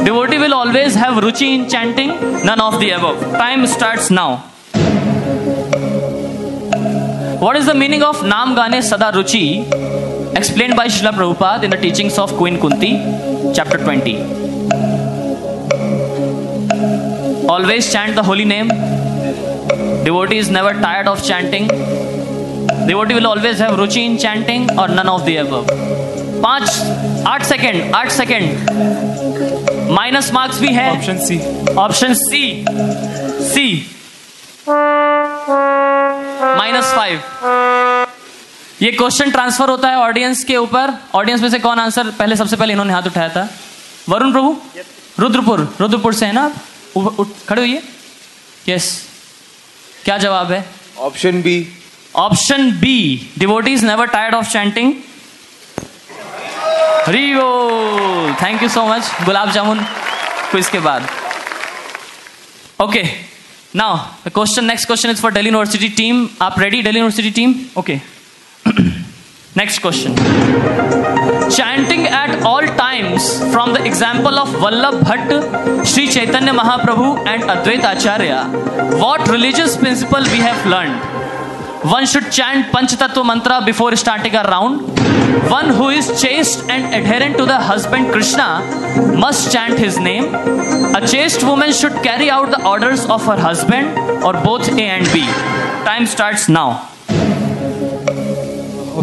devotee 0.08 0.40
will 0.42 0.56
always 0.56 0.98
have 1.02 1.20
ruchi 1.26 1.48
in 1.58 1.64
chanting 1.74 2.12
none 2.50 2.64
of 2.64 2.76
the 2.82 2.90
above 2.96 3.22
time 3.36 3.64
starts 3.76 4.10
now 4.18 4.28
what 7.46 7.62
is 7.62 7.72
the 7.72 7.78
meaning 7.84 8.04
of 8.10 8.20
nam 8.34 8.54
gane 8.60 8.78
sada 8.90 9.10
ruchi 9.20 9.46
explained 10.42 10.76
by 10.82 10.88
Srila 10.96 11.14
Prabhupada 11.22 11.70
in 11.70 11.78
the 11.78 11.82
teachings 11.86 12.18
of 12.26 12.36
Queen 12.42 12.60
Kunti 12.66 12.92
chapter 13.56 13.78
20 13.78 14.14
always 17.54 17.92
chant 17.94 18.16
the 18.16 18.24
holy 18.24 18.46
name 18.46 18.70
devotee 20.06 20.38
is 20.44 20.50
never 20.58 20.74
tired 20.86 21.08
of 21.14 21.24
chanting 21.30 21.68
devotee 22.92 23.16
will 23.20 23.28
always 23.28 23.60
have 23.60 23.80
in 24.04 24.18
chanting 24.18 24.70
or 24.80 24.88
none 25.00 25.10
of 25.16 25.26
the 25.26 25.36
above 25.46 25.68
पाँच 26.44 27.26
आठ 27.28 27.44
second 27.46 27.96
आठ 27.96 28.10
second 28.12 28.46
minus 29.98 30.32
marks 30.34 30.60
भी 30.62 30.74
है 30.74 30.90
option 30.92 31.18
C 31.26 31.38
option 31.80 32.14
C 32.22 32.42
C 33.50 33.66
minus 36.58 36.94
five 36.96 37.20
ये 38.82 38.92
question 38.92 39.32
transfer 39.32 39.70
होता 39.70 39.90
है 39.90 39.96
audience 39.96 40.44
के 40.44 40.58
ऊपर। 40.58 40.94
ऑडियंस 41.14 41.42
में 41.42 41.50
से 41.50 41.60
कौन 41.60 41.80
आंसर 41.80 42.10
पहले 42.12 42.36
सबसे 42.36 42.56
पहले 42.56 42.74
इन्होंने 42.74 42.94
हाथ 42.94 43.04
उठाया 43.04 43.30
था? 43.30 43.54
वरुण 44.10 44.32
प्रभु? 44.32 44.58
रुद्रपुर। 45.20 45.76
रुद्रपुर 45.82 46.14
से 46.14 46.26
है 46.26 46.32
ना 46.32 46.42
आप? 46.42 46.54
उठ- 46.96 47.46
खड़े 47.50 47.62
हुई 47.62 47.80
यस 48.70 49.06
क्या 50.06 50.18
जवाब 50.18 50.52
है? 50.52 50.66
Option 50.98 51.42
B 51.42 51.68
option 52.16 52.72
B 52.72 53.30
devotees 53.38 53.84
never 53.84 54.06
tired 54.06 54.36
of 54.36 54.50
chanting 54.50 54.94
Hari 57.08 57.34
thank 58.34 58.64
you 58.64 58.70
so 58.70 58.86
much 58.86 59.12
gulab 59.26 59.52
jamun 59.52 59.80
quiz 60.52 60.70
के 60.70 60.80
बाद. 60.80 61.08
Okay 62.80 63.04
now 63.76 63.98
question 64.30 64.66
next 64.66 64.88
question 64.88 65.10
is 65.10 65.22
for 65.22 65.32
Delhi 65.32 65.50
university 65.50 65.90
team 65.90 66.28
आप 66.42 66.60
ready 66.60 66.82
Delhi 66.82 67.00
university 67.00 67.32
team 67.32 67.56
okay 67.78 68.11
next 69.58 69.82
question 69.82 70.16
chanting 71.56 72.04
at 72.08 72.44
all 72.50 72.66
times 72.76 73.26
from 73.54 73.74
the 73.74 73.82
example 73.88 74.38
of 74.42 74.50
Vallabh 74.62 75.02
Bhatt, 75.08 75.86
Sri 75.86 76.08
Chaitanya 76.08 76.54
Mahaprabhu 76.54 77.10
and 77.32 77.44
Advaita 77.44 77.90
Acharya, 77.96 78.38
what 79.02 79.28
religious 79.28 79.76
principle 79.76 80.24
we 80.36 80.38
have 80.38 80.66
learned? 80.66 81.12
One 81.84 82.06
should 82.06 82.32
chant 82.32 82.72
Panchatattva 82.72 83.26
mantra 83.26 83.62
before 83.66 83.96
starting 83.96 84.36
a 84.36 84.44
round. 84.44 84.82
One 85.50 85.70
who 85.70 85.90
is 85.90 86.22
chaste 86.22 86.70
and 86.70 86.94
adherent 86.94 87.38
to 87.38 87.46
the 87.46 87.58
husband 87.58 88.12
Krishna 88.12 88.62
must 89.18 89.52
chant 89.52 89.80
his 89.80 89.98
name. 89.98 90.36
A 90.96 91.02
chaste 91.08 91.44
woman 91.44 91.74
should 91.74 91.94
carry 92.04 92.30
out 92.30 92.52
the 92.52 92.64
orders 92.68 93.06
of 93.08 93.26
her 93.26 93.38
husband 93.38 93.98
or 94.24 94.34
both 94.34 94.70
A 94.70 94.84
and 94.84 95.06
B. 95.12 95.26
Time 95.90 96.06
starts 96.06 96.48
now. 96.48 96.91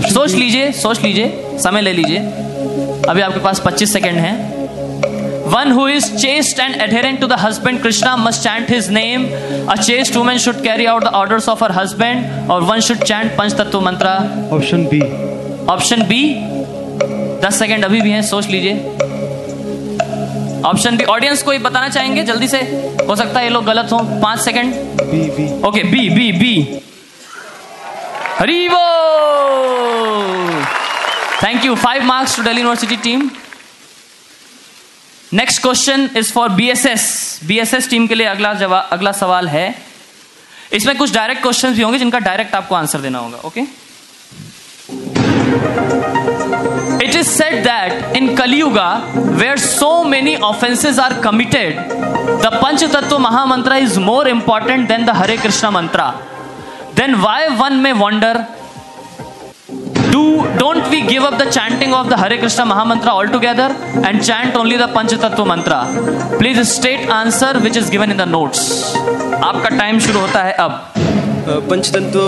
सोच 0.02 0.34
लीजिए 0.34 0.70
सोच 0.72 1.02
लीजिए 1.02 1.58
समय 1.58 1.80
ले 1.80 1.92
लीजिए। 1.92 2.18
अभी 3.08 3.20
आपके 3.20 3.40
पास 3.40 3.62
25 3.66 3.92
सेकंड 3.92 4.18
है। 4.18 4.32
One 5.46 5.72
who 5.72 5.88
is 5.88 6.16
chaste 6.16 6.60
and 6.60 6.74
adherent 6.82 7.20
to 7.20 7.26
the 7.26 7.32
husband 7.32 7.82
Krishna 7.82 8.16
must 8.16 8.42
chant 8.42 8.70
his 8.70 8.90
name 8.90 9.26
a 9.68 9.76
chaste 9.76 10.16
woman 10.16 10.38
should 10.38 10.62
carry 10.62 10.86
out 10.86 11.04
the 11.04 11.06
orders 11.06 11.48
of 11.48 11.64
her 11.64 11.72
husband 11.72 12.50
और 12.50 12.62
one 12.62 12.80
should 12.80 12.98
chant 12.98 13.36
pancha 13.36 13.52
tattva 13.52 13.80
mantra 13.80 14.06
Option 14.52 14.88
B. 14.92 15.02
Option 15.70 16.02
B 16.02 16.22
दस 17.46 17.58
second 17.58 17.84
अभी 17.84 18.00
भी 18.00 18.10
हैं 18.10 18.22
सोच 18.22 18.46
लीजिए। 18.46 18.74
Option 20.64 20.96
B 20.96 21.04
audience 21.04 21.42
कोई 21.42 21.58
बताना 21.58 21.88
चाहेंगे 21.88 22.22
जल्दी 22.22 22.48
से। 22.48 22.58
हो 23.08 23.16
सकता 23.16 23.38
है 23.38 23.44
ये 23.44 23.50
लोग 23.50 23.64
गलत 23.64 23.92
हो 23.92 23.98
पाँच 24.22 24.40
second. 24.40 24.74
B 25.02 25.20
B 25.36 25.46
okay 25.68 25.82
B 25.82 26.08
B 26.10 26.32
B 26.32 26.80
हरीवो 28.38 28.82
thank 31.42 31.64
you 31.64 31.74
five 31.74 32.02
marks 32.04 32.36
to 32.36 32.42
Delhi 32.42 32.60
university 32.60 32.96
team 33.06 33.28
next 35.32 35.62
question 35.62 36.08
is 36.16 36.32
for 36.32 36.48
BSS 36.60 37.08
BSS 37.46 37.88
team 37.90 38.06
के 38.06 38.14
लिए 38.14 38.26
अगला 38.26 38.52
जवाब 38.60 38.88
अगला 38.92 39.12
सवाल 39.22 39.48
है 39.48 39.66
इसमें 40.78 40.96
कुछ 40.96 41.14
डायरेक्ट 41.14 41.42
क्वेश्चंस 41.42 41.76
भी 41.76 41.82
होंगे 41.82 41.98
जिनका 41.98 42.18
डायरेक्ट 42.28 42.54
आपको 42.54 42.74
आंसर 42.74 43.00
देना 43.00 43.18
होगा 43.18 43.38
okay 43.48 43.66
It 47.00 47.14
is 47.14 47.28
said 47.30 47.56
that 47.64 48.16
in 48.16 48.24
Kali 48.36 48.56
Yuga, 48.58 48.86
where 49.40 49.56
so 49.56 49.90
many 50.04 50.32
offenses 50.46 50.98
are 50.98 51.12
committed, 51.26 51.76
the 52.44 52.50
Panchatattva 52.62 53.18
Mahamantra 53.26 53.80
is 53.80 53.98
more 53.98 54.26
important 54.28 54.88
than 54.88 55.06
the 55.06 55.14
Hare 55.14 55.36
Krishna 55.36 55.70
mantra. 55.70 56.08
Then 56.98 57.20
why 57.24 57.40
one 57.64 57.76
may 57.82 57.92
wonder, 57.92 58.34
do 60.14 60.22
don't 60.62 60.84
we 60.92 61.00
give 61.10 61.22
up 61.28 61.36
the 61.42 61.48
chanting 61.56 61.92
of 61.98 62.08
the 62.12 62.16
Hare 62.16 62.38
Krishna 62.42 62.64
Mahamantra 62.64 63.12
altogether 63.20 63.68
and 64.06 64.24
chant 64.28 64.56
only 64.56 64.76
the 64.76 64.88
Panchatattva 64.96 65.44
mantra? 65.52 65.80
Please 66.38 66.60
state 66.78 67.08
answer 67.20 67.52
which 67.60 67.76
is 67.76 67.90
given 67.90 68.10
in 68.10 68.16
the 68.22 68.26
notes. 68.36 68.60
आपका 69.48 69.68
time 69.78 69.98
शुरू 70.06 70.20
होता 70.20 70.42
है 70.44 70.52
अब 70.64 70.70
अ, 70.72 71.07
पंचतत्व 71.68 72.20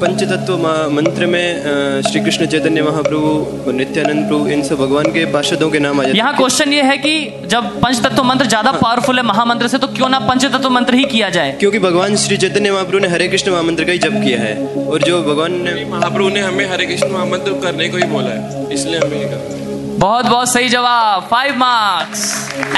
पंचतत्व 0.00 0.56
मंत्र 0.92 1.26
में 1.26 2.02
श्री 2.02 2.20
कृष्ण 2.20 2.46
चैतन्य 2.46 2.82
महाप्रभु 2.82 3.72
नित्यानंद 3.72 4.26
प्रभु 4.28 4.48
इन 4.48 4.62
सब 4.62 4.78
भगवान 4.78 5.06
के 5.12 5.24
पार्षदों 5.32 5.68
के 5.70 5.78
नाम 5.78 6.00
आ 6.00 6.04
जाते 6.04 6.18
यहाँ 6.18 6.34
क्वेश्चन 6.36 6.72
ये 6.72 6.82
है 6.82 6.96
कि 6.98 7.14
जब 7.46 7.70
पंचतत्व 7.82 8.22
मंत्र 8.24 8.46
ज़्यादा 8.46 8.72
पावरफुल 8.72 9.16
है 9.16 9.22
महामंत्र 9.26 9.68
से 9.68 9.78
तो 9.78 9.86
क्यों 9.94 10.08
ना 10.08 10.18
पंचतत्व 10.28 10.70
मंत्र 10.70 10.94
ही 10.94 11.04
किया 11.12 11.28
जाए? 11.30 11.52
क्योंकि 11.60 11.78
भगवान 11.78 12.16
श्री 12.24 12.36
चैतन्य 12.36 12.72
महाप्रभु 12.72 12.98
ने 12.98 13.08
हरे 13.08 13.28
कृष्ण 13.28 13.52
महामंत्र 13.52 13.84
का 13.84 13.92
ही 13.92 13.98
जप 13.98 14.20
किया 14.24 14.40
है 14.40 14.84
और 14.86 15.02
जो 15.02 15.22
भगवान 15.22 15.60
ने 15.62 15.84
महाप्रभु 15.86 16.28
ने 16.28 16.40
हमें 16.40 16.66
हरे 16.72 16.86
कृष्ण 16.86 17.10
महामंत्र 17.12 17.60
करने 17.62 17.88
को 17.88 17.96
ही 17.96 18.10
बोला 18.12 18.30
है 18.30 18.66
इसलिए 18.74 19.00
हमें 19.00 19.18
है। 19.18 19.58
बहुत 19.98 20.26
बहुत 20.26 20.48
सही 20.48 20.68
जवाब। 20.68 21.26
Five 21.30 21.56
marks 21.58 22.22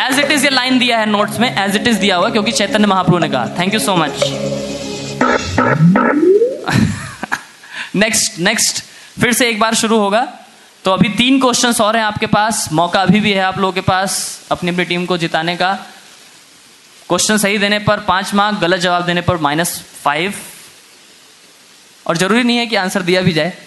as 0.01 0.19
it 0.21 0.31
is 0.33 0.45
ये 0.45 0.51
लाइन 0.51 0.79
दिया 0.79 0.99
है 0.99 1.11
नोट्स 1.11 1.39
में 1.41 1.49
एज 1.49 1.77
इट 1.77 1.87
इज़ 1.89 1.99
दिया 2.01 2.17
हुआ 2.17 2.29
क्योंकि 2.31 2.53
चैतन्य 2.53 2.87
महाप्रभु 2.87 3.19
ने 3.19 3.29
कहा। 3.29 3.47
Thank 3.59 3.75
you 3.75 3.81
so 3.81 3.97
much 3.97 4.25
next 7.95 8.39
next 8.39 8.85
फिर 9.21 9.33
से 9.33 9.49
एक 9.49 9.61
बार 9.61 9.75
शुरू 9.75 9.99
होगा। 9.99 10.33
तो 10.85 10.91
अभी 10.91 11.09
तीन 11.09 11.41
क्वेश्चंस 11.41 11.81
और 11.81 11.97
हैं 11.97 12.05
आपके 12.05 12.27
पास। 12.27 12.69
मौका 12.73 13.03
अभी 13.03 13.21
भी 13.21 13.33
है 13.33 13.41
आप 13.41 13.59
लोगों 13.59 13.73
के 13.73 13.81
पास 13.81 14.41
अपनी 14.51 14.71
अपनी 14.71 14.85
टीम 14.85 15.07
को 15.07 15.19
जिताने 15.19 15.57
का। 15.57 15.79
क्वेश्चन 17.09 17.39
सही 17.39 17.59
देने 17.59 17.79
पर 17.79 18.01
पाँच 18.01 18.35
मार्क 18.35 18.59
गलत 18.59 18.81
जवाब 18.81 19.07
देने 19.07 19.21
पर 19.21 19.37
माइनस 19.37 19.85
फाइव 20.03 20.35
और 22.07 22.17
ज़रूरी 22.17 22.43
नहीं 22.43 22.57
है 22.57 22.67
कि 22.67 22.77
आंसर 22.77 23.03
दिया 23.03 23.21
भी 23.21 23.33
जाए। 23.33 23.59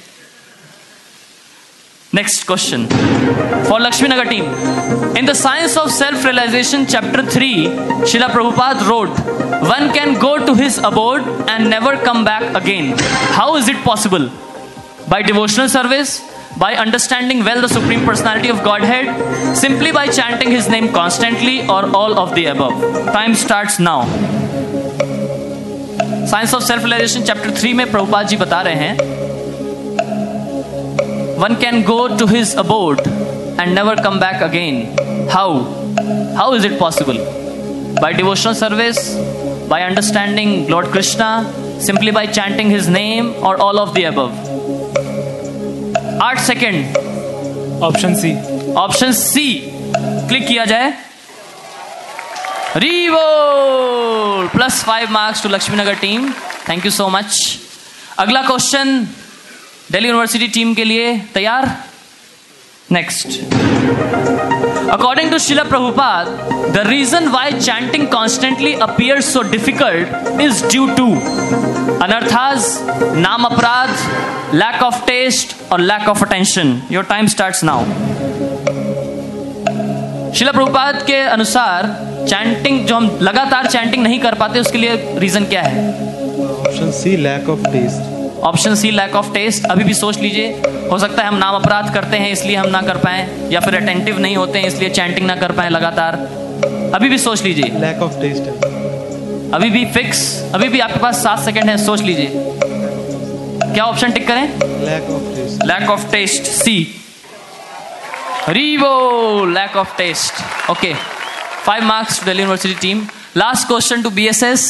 Next 2.16 2.46
question 2.48 2.88
for 3.68 3.80
Lakshmi 3.80 4.10
Nagar 4.10 4.26
team. 4.26 4.46
In 5.20 5.26
the 5.30 5.34
Science 5.34 5.76
of 5.82 5.90
Self-Realization, 5.92 6.86
Chapter 6.94 7.24
3, 7.24 7.48
Srila 8.10 8.28
Prabhupada 8.34 8.86
wrote, 8.90 9.18
One 9.70 9.92
can 9.98 10.14
go 10.20 10.32
to 10.46 10.54
his 10.54 10.78
abode 10.90 11.28
and 11.54 11.70
never 11.70 11.96
come 11.98 12.24
back 12.24 12.46
again. 12.62 12.94
How 13.40 13.56
is 13.56 13.68
it 13.68 13.78
possible? 13.88 14.30
By 15.10 15.22
devotional 15.24 15.68
service, 15.68 16.14
by 16.58 16.76
understanding 16.76 17.44
well 17.44 17.62
the 17.62 17.72
Supreme 17.74 18.06
Personality 18.06 18.50
of 18.50 18.64
Godhead, 18.64 19.12
simply 19.58 19.92
by 19.92 20.08
chanting 20.08 20.52
his 20.52 20.70
name 20.70 20.90
constantly, 20.94 21.58
or 21.68 21.82
all 22.02 22.20
of 22.20 22.36
the 22.36 22.46
above. 22.56 22.80
Time 23.20 23.36
starts 23.46 23.80
now. 23.92 24.00
Science 26.30 26.54
of 26.54 26.64
self 26.64 26.84
realisation 26.84 27.24
chapter 27.24 27.52
three 27.58 27.74
में 27.80 27.90
प्रभुपाद 27.92 28.28
जी 28.28 28.38
बता 28.38 28.62
रहे 28.62 28.76
हैं 28.76 29.25
one 31.38 31.60
can 31.60 31.84
go 31.84 32.18
to 32.18 32.26
his 32.28 32.56
abode 32.56 33.06
and 33.60 33.76
never 33.76 33.96
come 33.96 34.20
back 34.20 34.42
again. 34.42 34.98
How? 35.30 35.64
How 36.36 36.54
is 36.54 36.64
it 36.64 36.80
possible? 36.80 37.18
By 38.02 38.14
devotional 38.14 38.56
service, 38.56 39.16
by 39.68 39.84
understanding 39.84 40.68
Lord 40.68 40.86
Krishna, 40.88 41.30
simply 41.80 42.12
by 42.12 42.26
chanting 42.28 42.70
his 42.70 42.88
name, 42.88 43.34
or 43.44 43.58
all 43.58 43.80
of 43.80 43.94
the 43.94 44.06
above. 44.06 44.34
आठ 46.24 46.40
second 46.40 46.96
option 47.84 48.14
C 48.16 48.32
option 48.78 49.12
C 49.12 49.48
click 50.30 50.48
किया 50.48 50.66
जाए 50.66 50.94
Revo 52.84 53.18
plus 54.54 54.82
five 54.84 55.12
marks 55.12 55.44
to 55.44 55.50
Laxmi 55.50 55.78
Nagar 55.78 55.96
team 56.02 56.30
thank 56.70 56.86
you 56.86 56.92
so 56.92 57.08
much 57.10 57.38
अगला 58.20 58.42
question 58.48 59.08
Delhi 59.92 60.08
university 60.10 60.48
team 60.48 60.74
के 60.76 60.84
लिए 60.84 61.18
तैयार? 61.34 61.66
Next 62.92 63.28
according 64.92 65.30
to 65.32 65.38
Srila 65.40 65.64
Prabhupada 65.64 66.28
the 66.74 66.84
reason 66.88 67.28
why 67.28 67.52
chanting 67.52 68.08
constantly 68.08 68.74
appear 68.84 69.22
so 69.22 69.42
difficult 69.52 70.42
is 70.42 70.64
due 70.66 70.88
to 70.98 71.06
anarthas 72.04 72.66
nama 73.18 73.46
aparadha 73.46 74.54
lack 74.56 74.82
of 74.84 75.06
taste 75.08 75.56
और 75.72 75.80
lack 75.82 76.08
of 76.10 76.24
attention 76.26 76.82
your 76.92 77.04
time 77.10 77.28
start 77.28 77.64
now 77.64 77.86
Srila 80.34 80.52
Prabhupada 80.52 81.02
के 81.08 81.20
अनुसार 81.30 81.88
chanting 82.30 82.86
जो 82.88 82.96
हम 82.96 83.18
लगातार 83.22 83.68
chanting 83.68 84.04
नहीं 84.04 84.20
कर 84.20 84.36
पाते 84.36 84.60
उसके 84.60 84.78
लिए 84.78 85.18
रीजन 85.20 85.46
क्या 85.46 85.62
है 85.64 85.88
option 86.60 86.92
C 87.02 87.16
lack 87.18 87.50
of 87.50 87.68
taste 87.68 88.15
option 88.46 88.76
C 88.76 88.90
lack 88.92 89.16
of 89.16 89.32
taste 89.34 89.66
अभी 89.72 89.84
भी 89.84 89.94
सोच 89.94 90.18
लीजिए। 90.20 90.50
हो 90.92 90.98
सकता 91.00 91.22
है 91.22 91.28
हम 91.28 91.36
नाम 91.36 91.56
अपराध 91.56 91.94
करते 91.94 92.18
हैं 92.18 92.32
इसलिए 92.32 92.56
हम 92.56 92.68
ना 92.70 92.82
कर 92.82 92.98
पाए 92.98 93.28
या 93.52 93.60
फिर 93.60 93.76
अटेंटिव 93.76 94.20
नहीं 94.20 94.36
होते 94.38 94.60
हैं 94.60 94.68
इसलिए 94.68 94.90
चैंटिंग 94.90 95.28
ना 95.28 95.36
कर 95.36 95.52
पाए 95.52 95.70
लगातार। 95.70 96.16
अभी 96.96 97.10
भी 97.10 97.18
सोच 97.18 97.44
लीजिए। 97.44 97.70
लैक 97.80 98.02
ऑफ़ 98.04 98.20
टेस्ट 98.22 99.54
अभी 99.54 99.70
भी 99.70 99.86
फिक्स 99.94 100.22
अभी 100.54 100.68
भी 100.70 100.80
आपके 100.80 101.00
पास 101.00 101.24
सात 101.24 101.40
सेकंड 101.46 101.70
है 101.70 101.78
सोच 101.86 102.02
लीजिए। 102.02 102.30
क्या 103.74 103.86
ऑप्शन 103.86 104.12
टिक 104.12 104.28
करें? 104.28 104.48
Lack 104.86 105.10
of 105.16 105.26
taste. 105.32 105.66
Lack 105.68 105.90
of 105.90 106.10
taste 106.12 106.44
C 106.54 106.78
Revo 108.50 109.46
lack 109.46 109.76
of 109.78 109.98
taste 109.98 110.70
okay 110.72 110.94
five 111.66 111.84
marks 111.84 112.24
Delhi 112.24 112.42
university 112.44 112.76
team 112.82 113.06
last 113.38 113.68
question 113.68 114.02
to 114.04 114.10
B 114.10 114.28
S 114.28 114.44
S 114.44 114.68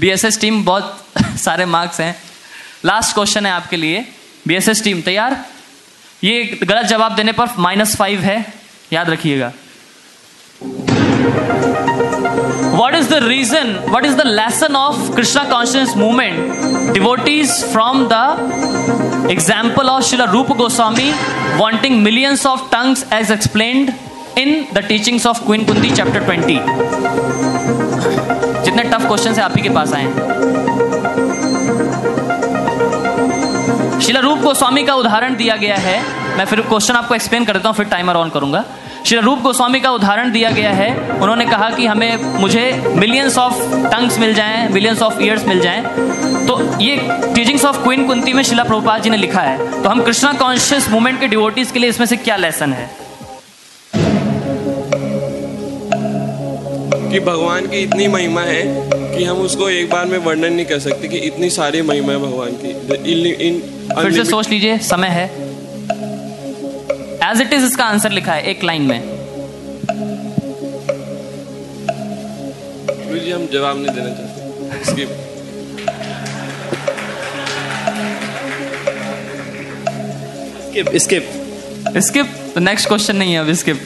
B 0.00 0.08
S 0.10 0.24
S 0.24 0.40
team 0.40 0.64
बहुत 0.64 1.04
सारे 1.44 1.64
मार्क्स 1.66 2.00
हैं। 2.00 2.14
Last 2.84 3.14
question 3.14 3.46
है 3.46 3.52
आपके 3.52 3.76
लिए. 3.76 4.04
BSS 4.48 4.82
team 4.84 5.00
तैयार? 5.02 5.36
ये 6.24 6.58
गलत 6.62 6.86
जवाब 6.86 7.14
देने 7.16 7.32
पर 7.32 7.48
माइनस 7.58 7.96
फाइव 7.96 8.20
है. 8.20 8.44
याद 8.92 9.10
रखिएगा. 9.10 9.52
What 12.78 12.94
is 12.94 13.08
the 13.10 13.14
reason 13.22 13.74
what 13.90 14.04
is 14.04 14.14
the 14.16 14.22
lesson 14.26 14.76
of 14.76 15.14
Krishna 15.14 15.44
conscious 15.44 15.96
movement 15.96 16.92
devotees 16.92 17.50
from 17.72 18.06
the 18.12 19.30
example 19.30 19.88
of 19.88 20.04
Shri 20.04 20.26
Rup 20.32 20.52
Goswami 20.56 21.10
wanting 21.56 22.02
millions 22.02 22.46
of 22.46 22.60
tongues 22.72 23.04
as 23.12 23.30
explain 23.32 23.92
in 24.38 24.64
the 24.74 24.84
teachings 24.88 25.26
of 25.26 25.44
queen 25.46 25.64
Kunti 25.66 25.90
chapter 25.90 26.24
twenty 26.24 26.58
जितने 28.64 28.82
tough 28.82 29.06
question 29.06 29.34
है 29.34 29.42
आप 29.42 29.56
ही 29.56 29.62
के 29.62 29.70
पास 29.70 29.92
आए 29.92 30.66
शिला 34.08 34.20
रूप 34.20 34.38
गोस्वामी 34.38 34.84
का 34.84 34.94
उदाहरण 34.94 35.36
दिया 35.36 35.56
गया 35.56 35.76
है। 35.76 36.02
मैं 36.38 36.44
फिर 36.44 36.60
क्वेश्चन 36.60 36.94
आपको 36.94 37.14
एक्सप्लेन 37.14 37.44
कर 37.44 37.52
देता 37.52 37.68
हूँ, 37.68 37.76
फिर 37.76 37.86
टाइमर 37.86 38.14
ऑन 38.14 38.30
करूँगा। 38.30 38.64
श्री 39.06 39.18
रूप 39.18 39.38
गोस्वामी 39.38 39.80
का 39.80 39.90
उदाहरण 39.90 40.32
दिया 40.32 40.50
गया 40.50 40.70
है। 40.70 41.10
उन्होंने 41.10 41.46
कहा 41.46 41.70
कि 41.70 41.86
हमें, 41.86 42.40
मुझे 42.40 42.84
मिलियंस 42.88 43.38
ऑफ़ 43.38 43.54
टंग्स 43.72 44.18
मिल 44.18 44.34
जाएँ 44.34 44.68
मिलियंस 44.68 45.02
ऑफ़ 45.02 45.22
ईयर्स 45.22 45.44
मिल 45.44 45.60
जाएँ। 45.60 45.82
तो 46.46 46.80
ये 46.80 46.96
टीचिंग्स 47.34 47.64
ऑफ़ 47.64 47.82
क्वीन 47.82 48.06
कुंती 48.06 48.32
में 48.32 48.42
शिला 48.42 48.64
प्रभुपाद 48.64 49.02
जी 49.02 49.10
ने 49.10 49.16
लिखा 49.16 49.40
है। 49.40 49.82
तो 49.82 49.88
हम 49.88 50.02
कृष्णा 50.02 50.32
कॉन्शियस 50.32 50.90
मूवमेंट 50.90 51.20
के 51.20 51.26
डिवोटीज 51.26 51.70
के 51.70 51.78
लिए 51.78 51.90
इसमें 51.90 52.06
से 52.06 52.16
क्या 52.16 52.36
लेसन 52.36 52.72
है? 52.72 52.90
कि 57.10 57.20
भगवान 57.20 57.66
की 57.66 57.82
इतनी 57.82 58.08
महिमा 58.08 58.40
है 58.40 58.90
कि 59.18 59.24
हम 59.24 59.38
उसको 59.38 59.68
एक 59.68 59.90
बार 59.90 60.06
में 60.06 60.18
वर्णन 60.18 60.52
नहीं 60.52 60.66
कर 60.66 60.78
सकते 60.78 61.08
कि 61.08 61.18
इतनी 61.18 61.50
सारी 61.50 61.82
महिमा 61.82 62.12
है 62.12 62.18
भगवान 62.18 62.50
की। 62.50 62.70
इन, 63.12 63.26
इन 63.26 63.54
फिर 64.02 64.12
से 64.12 64.24
सोच 64.24 64.48
लीजिए 64.48 64.78
समय 64.78 65.08
है। 65.08 65.24
एज 67.30 67.40
इट 67.40 67.52
इज़ 67.52 67.64
इसका 67.64 67.84
आंसर 67.84 68.10
लिखा 68.10 68.32
है 68.32 68.42
एक 68.42 68.64
लाइन 68.64 68.82
में। 68.82 69.00
जी 73.18 73.30
हम 73.30 73.46
जवाब 73.52 73.76
नहीं 73.76 73.94
देना 73.94 74.08
चाहते। 74.08 74.36
Skip. 74.84 75.08
स्किप 80.68 80.96
स्किप 80.96 81.98
स्किप 81.98 82.52
तो 82.54 82.60
नेक्स्ट 82.60 82.88
क्वेश्चन 82.88 83.16
नहीं 83.16 83.32
है 83.32 83.40
अब 83.40 83.52
skip 83.52 83.82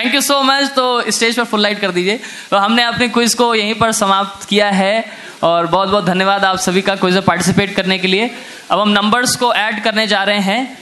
thank 0.00 0.14
you 0.14 0.20
so 0.20 0.42
much 0.42 0.70
तो 0.72 1.10
स्टेज 1.10 1.36
पर 1.36 1.44
फुल 1.44 1.60
लाइट 1.60 1.80
कर 1.80 1.90
दीजिए। 1.92 2.20
तो 2.50 2.56
हमने 2.56 2.82
अपने 2.82 3.08
क्विज 3.08 3.34
को 3.34 3.54
यहीं 3.54 3.74
पर 3.74 3.90
समाप्त 3.92 4.46
किया 4.48 4.68
है 4.70 5.04
और 5.42 5.66
बहुत 5.66 5.88
बहुत 5.88 6.04
धन्यवाद 6.04 6.44
आप 6.44 6.58
सभी 6.58 6.82
का 6.82 6.94
क्विज 6.96 7.14
में 7.14 7.22
पार्टिसिपेट 7.22 7.74
करने 7.76 7.98
के 7.98 8.08
लिए। 8.08 8.30
अब 8.70 8.80
हम 8.80 8.88
नंबर्स 8.88 9.34
को 9.36 9.52
ऐड 9.54 9.82
करने 9.84 10.06
जा 10.06 10.22
रहे 10.24 10.40
हैं। 10.40 10.78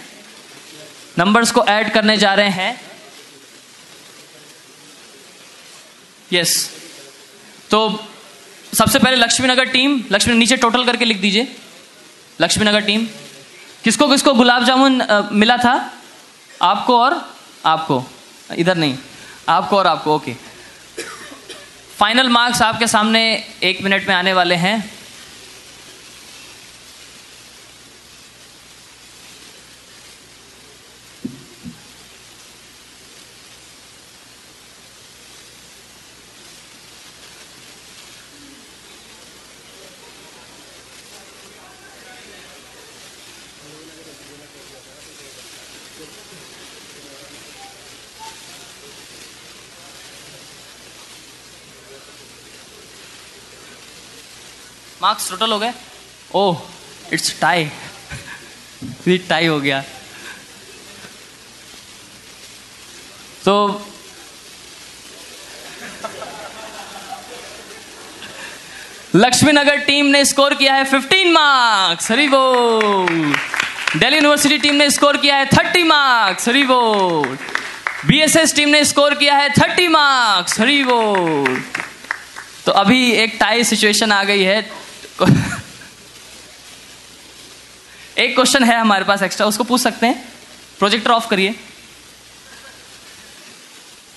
नंबर्स 1.18 1.50
को 1.50 1.64
ऐड 1.64 1.90
करने 1.92 2.16
जा 2.16 2.34
रहे 2.34 2.50
हैं। 2.50 2.80
Yes 6.32 6.52
yes. 6.52 7.70
तो 7.70 7.80
सबसे 8.74 8.98
पहले 8.98 9.16
लक्ष्मी 9.16 9.48
नगर 9.48 9.64
टीम 9.64 10.02
लक्ष्मी 10.12 10.34
नीचे 10.34 10.56
टोटल 10.56 10.84
करके 10.84 11.04
लिख 11.04 11.20
दीजिए। 11.20 11.56
लक्ष्मी 12.40 12.64
नगर 12.64 12.80
टीम 12.80 13.06
किसको 13.84 14.08
किसको 14.08 14.34
गुलाब 14.34 14.64
जामुन 14.64 15.02
मिला 15.32 15.56
था? 15.56 15.74
आपको 16.62 16.98
और 17.00 17.18
आपको। 17.66 18.04
इधर 18.56 18.76
नहीं। 18.76 18.98
आपको 19.48 19.76
और 19.76 19.86
आपको, 19.86 20.16
ओके। 20.16 20.34
फाइनल 21.98 22.28
मार्क्स 22.28 22.62
आपके 22.62 22.86
सामने 22.86 23.44
एक 23.62 23.82
मिनट 23.82 24.08
में 24.08 24.14
आने 24.14 24.32
वाले 24.32 24.54
हैं। 24.54 24.97
मार्क्स 55.08 55.28
टोटल 55.30 55.52
हो 55.52 55.58
गए। 55.58 55.72
ओह 56.36 56.56
इट्स 57.12 57.28
टाई 57.40 57.70
टाई 59.28 59.46
हो 59.46 59.58
गया। 59.60 59.80
तो 63.44 63.54
लक्ष्मी 69.16 69.52
नगर 69.52 69.76
टीम 69.86 70.06
ने 70.06 70.24
स्कोर 70.24 70.54
किया 70.54 70.74
है 70.74 70.84
15 70.90 71.32
मार्क्स 71.32 72.10
हरी 72.10 72.28
बोल 72.28 73.06
दिल्ली 73.96 74.16
यूनिवर्सिटी 74.16 74.58
टीम 74.58 74.74
ने 74.74 74.90
स्कोर 74.90 75.16
किया 75.16 75.36
है 75.36 75.48
30 75.50 75.84
मार्क्स 75.86 76.48
हरी 76.48 76.64
बोल 76.66 77.36
बीएसएस 78.06 78.54
टीम 78.56 78.68
ने 78.68 78.84
स्कोर 78.84 79.14
किया 79.14 79.36
है 79.36 79.48
30 79.54 79.88
मार्क्स 79.90 80.60
हरी 80.60 80.82
बोल 80.84 81.62
तो 82.66 82.72
अभी 82.82 83.00
एक 83.22 83.36
टाई 83.40 83.64
सिचुएशन 83.64 84.12
आ 84.12 84.22
गई 84.24 84.42
है। 84.42 84.60
एक 88.18 88.34
क्वेश्चन 88.34 88.64
है 88.64 88.80
हमारे 88.80 89.04
पास 89.04 89.22
एक्स्ट्रा 89.22 89.46
उसको 89.46 89.64
पूछ 89.64 89.80
सकते 89.80 90.06
हैं? 90.06 90.32
प्रोजेक्टर 90.78 91.10
ऑफ़ 91.10 91.28
करिए। 91.28 91.52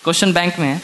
क्वेश्चन 0.04 0.34
बैंक 0.34 0.60
में 0.60 0.68
है। 0.68 0.82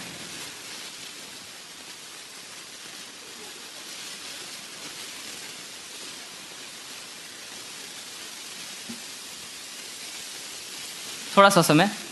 थोड़ा 11.37 11.49
सा 11.49 11.61
समय। 11.61 12.06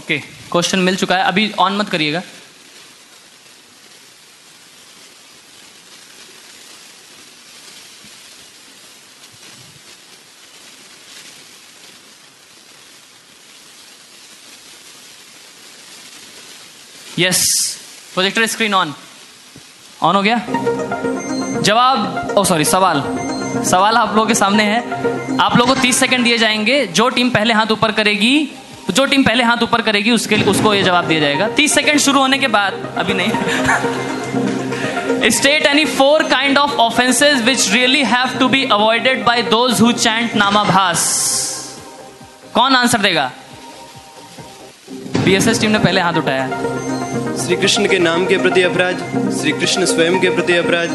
ओके 0.00 0.18
क्वेश्चन 0.52 0.78
मिल 0.78 0.96
चुका 0.96 1.16
है। 1.16 1.24
अभी 1.24 1.50
ऑन 1.58 1.76
मत 1.76 1.88
करिएगा। 1.88 2.22
Yes 17.18 17.40
projector 18.14 18.46
screen 18.46 18.74
on 18.74 18.94
on 20.02 20.16
हो 20.16 20.22
गया? 20.22 20.36
जवाब 21.60 22.34
ओ 22.38 22.44
सॉरी 22.44 22.64
सवाल। 22.64 23.02
सवाल 23.70 23.96
आप 23.96 24.08
लोगों 24.08 24.26
के 24.26 24.34
सामने 24.34 24.64
है। 24.64 24.78
आप 25.40 25.56
लोगों 25.56 25.74
को 25.74 25.80
30 25.80 25.96
सेकंड 25.96 26.24
दिए 26.24 26.38
जाएँगे। 26.38 26.86
जो 26.86 27.08
टीम 27.08 27.30
पहले 27.30 27.54
हाथ 27.54 27.72
ऊपर 27.72 27.92
करेगी 27.92 28.34
तो 28.86 28.92
जो 28.92 29.04
टीम 29.06 29.22
पहले 29.22 29.44
हाथ 29.44 29.62
ऊपर 29.62 29.82
करेगी 29.82 30.10
उसके 30.10 30.36
लिए 30.36 30.46
उसको 30.46 30.74
ये 30.74 30.82
जवाब 30.82 31.04
दिया 31.04 31.20
जाएगा। 31.20 31.48
30 31.56 31.74
सेकंड 31.74 32.00
शुरू 32.00 32.20
होने 32.20 32.38
के 32.38 32.48
बाद 32.48 32.72
अभी 32.98 33.14
नहीं। 33.14 33.30
State 35.30 35.66
any 35.66 35.84
four 35.86 36.22
kind 36.28 36.58
of 36.58 36.70
offences 36.80 37.42
which 37.42 37.70
really 37.72 38.02
have 38.04 38.38
to 38.38 38.48
be 38.48 38.64
avoided 38.72 39.24
by 39.24 39.42
those 39.44 39.80
who 39.80 39.92
chant 39.92 40.34
namabhasa 40.36 41.00
कौन 42.54 42.76
आंसर 42.76 42.98
देगा? 42.98 43.30
बीएसएस 45.24 45.60
टीम 45.60 45.70
ने 45.70 45.78
पहले 45.78 46.00
हाथ 46.00 46.12
उठाया। 46.14 46.48
श्री 47.36 47.56
कृष्ण 47.56 47.86
के 47.88 47.98
नाम 47.98 48.26
के 48.26 48.36
प्रति 48.38 48.62
अपराध 48.62 48.96
श्री 49.40 49.52
कृष्ण 49.52 49.84
स्वयं 49.86 50.20
के 50.20 50.30
प्रति 50.30 50.56
अपराध 50.56 50.90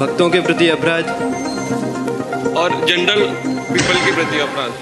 भक्तों 0.00 0.28
के 0.30 0.40
प्रति 0.40 0.68
अपराध 0.68 1.06
और 2.56 2.68
जनरल 2.86 3.20
पीपल 3.72 4.04
के 4.04 4.12
प्रति 4.14 4.38
अपराध 4.40 4.72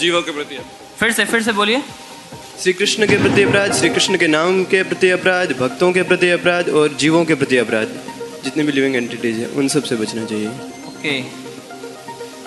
जीवों 0.00 0.22
के 0.22 0.32
प्रति 0.32 0.56
अपराध। 0.56 0.83
फिर 0.98 1.12
से 1.12 1.24
फिर 1.24 1.42
से 1.42 1.52
बोलिए। 1.52 1.82
श्री 2.62 2.72
कृष्ण 2.72 3.06
के 3.06 3.16
प्रति 3.22 3.42
अपराध 3.42 3.72
श्री 3.74 3.88
कृष्ण 3.90 4.16
के 4.18 4.26
नाम 4.26 4.62
के 4.72 4.82
प्रति 4.82 5.10
अपराध 5.10 5.52
भक्तों 5.60 5.92
के 5.92 6.02
प्रति 6.10 6.28
अपराध 6.30 6.68
और 6.80 6.94
जीवों 7.00 7.24
के 7.24 7.34
प्रति 7.34 7.56
अपराध 7.58 7.88
जितने 8.44 8.64
भी 8.64 8.72
लिविंग 8.72 8.96
एंटिटीज 8.96 9.38
हैं 9.38 9.48
उन 9.50 9.68
सबसे 9.68 9.96
बचना 9.96 10.24
चाहिए। 10.24 10.48
ओके। 10.88 11.16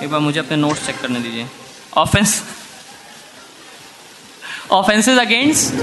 एक 0.04 0.10
बार 0.12 0.20
मुझे 0.20 0.40
अपने 0.40 0.58
नोट्स 0.58 0.86
चेक 0.86 1.00
करने 1.02 1.20
दीजिए। 1.20 1.46
ऑफेंस 1.98 2.42
ऑफेंसेस 4.72 5.18
अगेंस्ट 5.18 5.74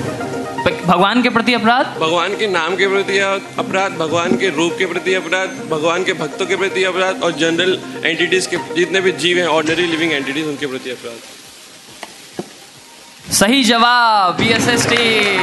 भगवान 0.87 1.23
के 1.23 1.29
प्रति 1.31 1.55
अपराध? 1.55 1.87
भगवान 2.01 2.37
के 2.39 2.47
नाम 2.49 2.77
के 2.77 2.89
प्रति 2.89 3.19
अपराध 3.19 3.93
भगवान 3.99 4.37
के 4.37 4.49
रूप 4.57 4.73
के 4.79 4.87
प्रति 4.87 5.15
अपराध 5.15 5.51
भगवान 5.71 6.05
के 6.05 6.13
भक्तों 6.15 6.47
के 6.47 6.57
प्रति 6.57 6.85
अपराध 6.85 7.23
और 7.23 7.33
जनरल 7.39 7.79
एंटिटीज 8.05 8.47
के 8.47 8.57
जितने 8.77 9.01
भी 9.01 9.13
जीव 9.25 9.39
हैं 9.39 9.47
ऑर्डिनरी 9.49 9.87
लिविंग 9.87 10.13
एंटिटीज 10.13 10.47
उनके 10.47 10.67
प्रति 10.67 10.91
अपराध। 10.91 11.33
सही 13.35 13.63
जवाब 13.65 14.37
बीएसएस 14.39 14.87
टीम 14.89 15.41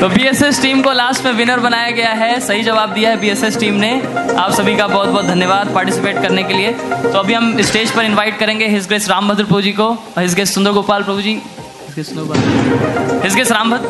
तो 0.00 0.08
बीएसएस 0.08 0.60
टीम 0.62 0.80
को 0.82 0.92
लास्ट 0.92 1.24
में 1.24 1.32
विनर 1.32 1.60
बनाया 1.60 1.90
गया 1.90 2.12
है। 2.12 2.38
सही 2.40 2.62
जवाब 2.62 2.92
दिया 2.94 3.10
है 3.10 3.16
बीएसएस 3.20 3.58
टीम 3.60 3.74
ने। 3.74 3.90
आप 4.36 4.52
सभी 4.52 4.76
का 4.76 4.86
बहुत 4.86 5.08
बहुत 5.08 5.24
धन्यवाद 5.26 5.72
पार्टिसिपेट 5.74 6.20
करने 6.22 6.42
के 6.42 6.54
लिए। 6.54 6.72
तो 7.02 7.18
अभी 7.18 7.34
हम 7.34 7.60
स्टेज 7.62 7.90
पर 7.90 8.04
इनवाइट 8.04 8.38
करेंगे 8.38 8.66
हिज 8.68 8.88
गेस्ट 8.88 9.10
राम 9.10 9.28
भद्र 9.28 9.44
प्रभु 9.44 9.60
जी 9.62 9.72
को 9.72 9.90
his 10.18 10.34
guest 10.34 10.54
Sundar 10.54 10.72
Gopal 10.72 11.02
Prabhu 11.02 11.20
ji. 11.20 11.40
His 11.96 13.34
grace 13.34 13.50
Rambhadra 13.52 13.88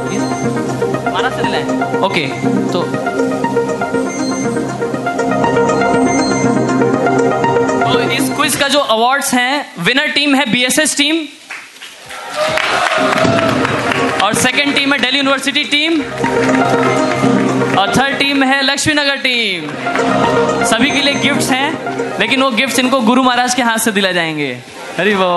मारा 1.13 1.31
चल 1.31 1.43
रहा 1.43 1.57
है 1.57 2.01
ओके 2.03 2.27
तो 2.73 2.83
तो 7.93 8.01
इस 8.13 8.31
क्विज 8.31 8.57
का 8.57 8.69
जो 8.69 8.79
अवार्ड्स 8.79 9.35
हैं 9.35 9.85
विनर 9.85 10.09
टीम 10.15 10.35
है 10.35 10.51
बीएसएस 10.53 10.97
टीम 10.97 11.27
और 14.23 14.35
सेकंड 14.35 14.75
टीम 14.75 14.93
है 14.93 14.99
दिल्ली 14.99 15.19
यूनिवर्सिटी 15.19 15.65
टीम 15.67 16.01
और 17.79 17.93
थर्ड 17.97 18.19
टीम 18.19 18.43
है 18.43 18.61
लक्ष्मी 18.63 18.95
नगर 18.95 19.17
टीम 19.19 19.69
सभी 20.67 20.91
के 20.91 21.03
लिए 21.03 21.15
गिफ्ट्स 21.15 21.51
हैं, 21.51 22.19
लेकिन 22.21 22.43
वो 22.43 22.51
गिफ्ट्स 22.51 22.79
इनको 22.79 23.01
गुरु 23.01 23.23
महाराज 23.23 23.55
के 23.55 23.63
हाथ 23.63 23.79
से 23.79 23.93
दिला 23.93 24.13
जाएँगे। 24.13 24.53
अरे 24.99 25.15
वो 25.15 25.31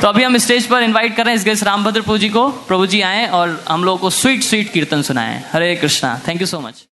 तो 0.00 0.08
अभी 0.08 0.22
हम 0.22 0.36
स्टेज 0.38 0.66
पर 0.66 0.82
इनवाइट 0.82 1.16
कर 1.16 1.24
रहे 1.24 1.34
हैं 1.34 1.40
इस 1.40 1.44
गेस्ट 1.44 1.64
रामभद्र 1.64 2.00
प्रभु 2.00 2.18
जी 2.18 2.28
को। 2.28 2.48
प्रभु 2.68 2.86
जी 2.86 3.00
आए 3.02 3.26
और 3.28 3.62
हम 3.68 3.84
लोगों 3.84 3.98
को 3.98 4.10
स्वीट 4.10 4.42
स्वीट 4.42 4.72
कीर्तन 4.72 5.02
सुनाएँ। 5.02 5.42
Hare 5.52 5.74
Krishna. 5.76 6.18
Thank 6.28 6.40
you 6.40 6.46
so 6.46 6.60
much 6.60 6.84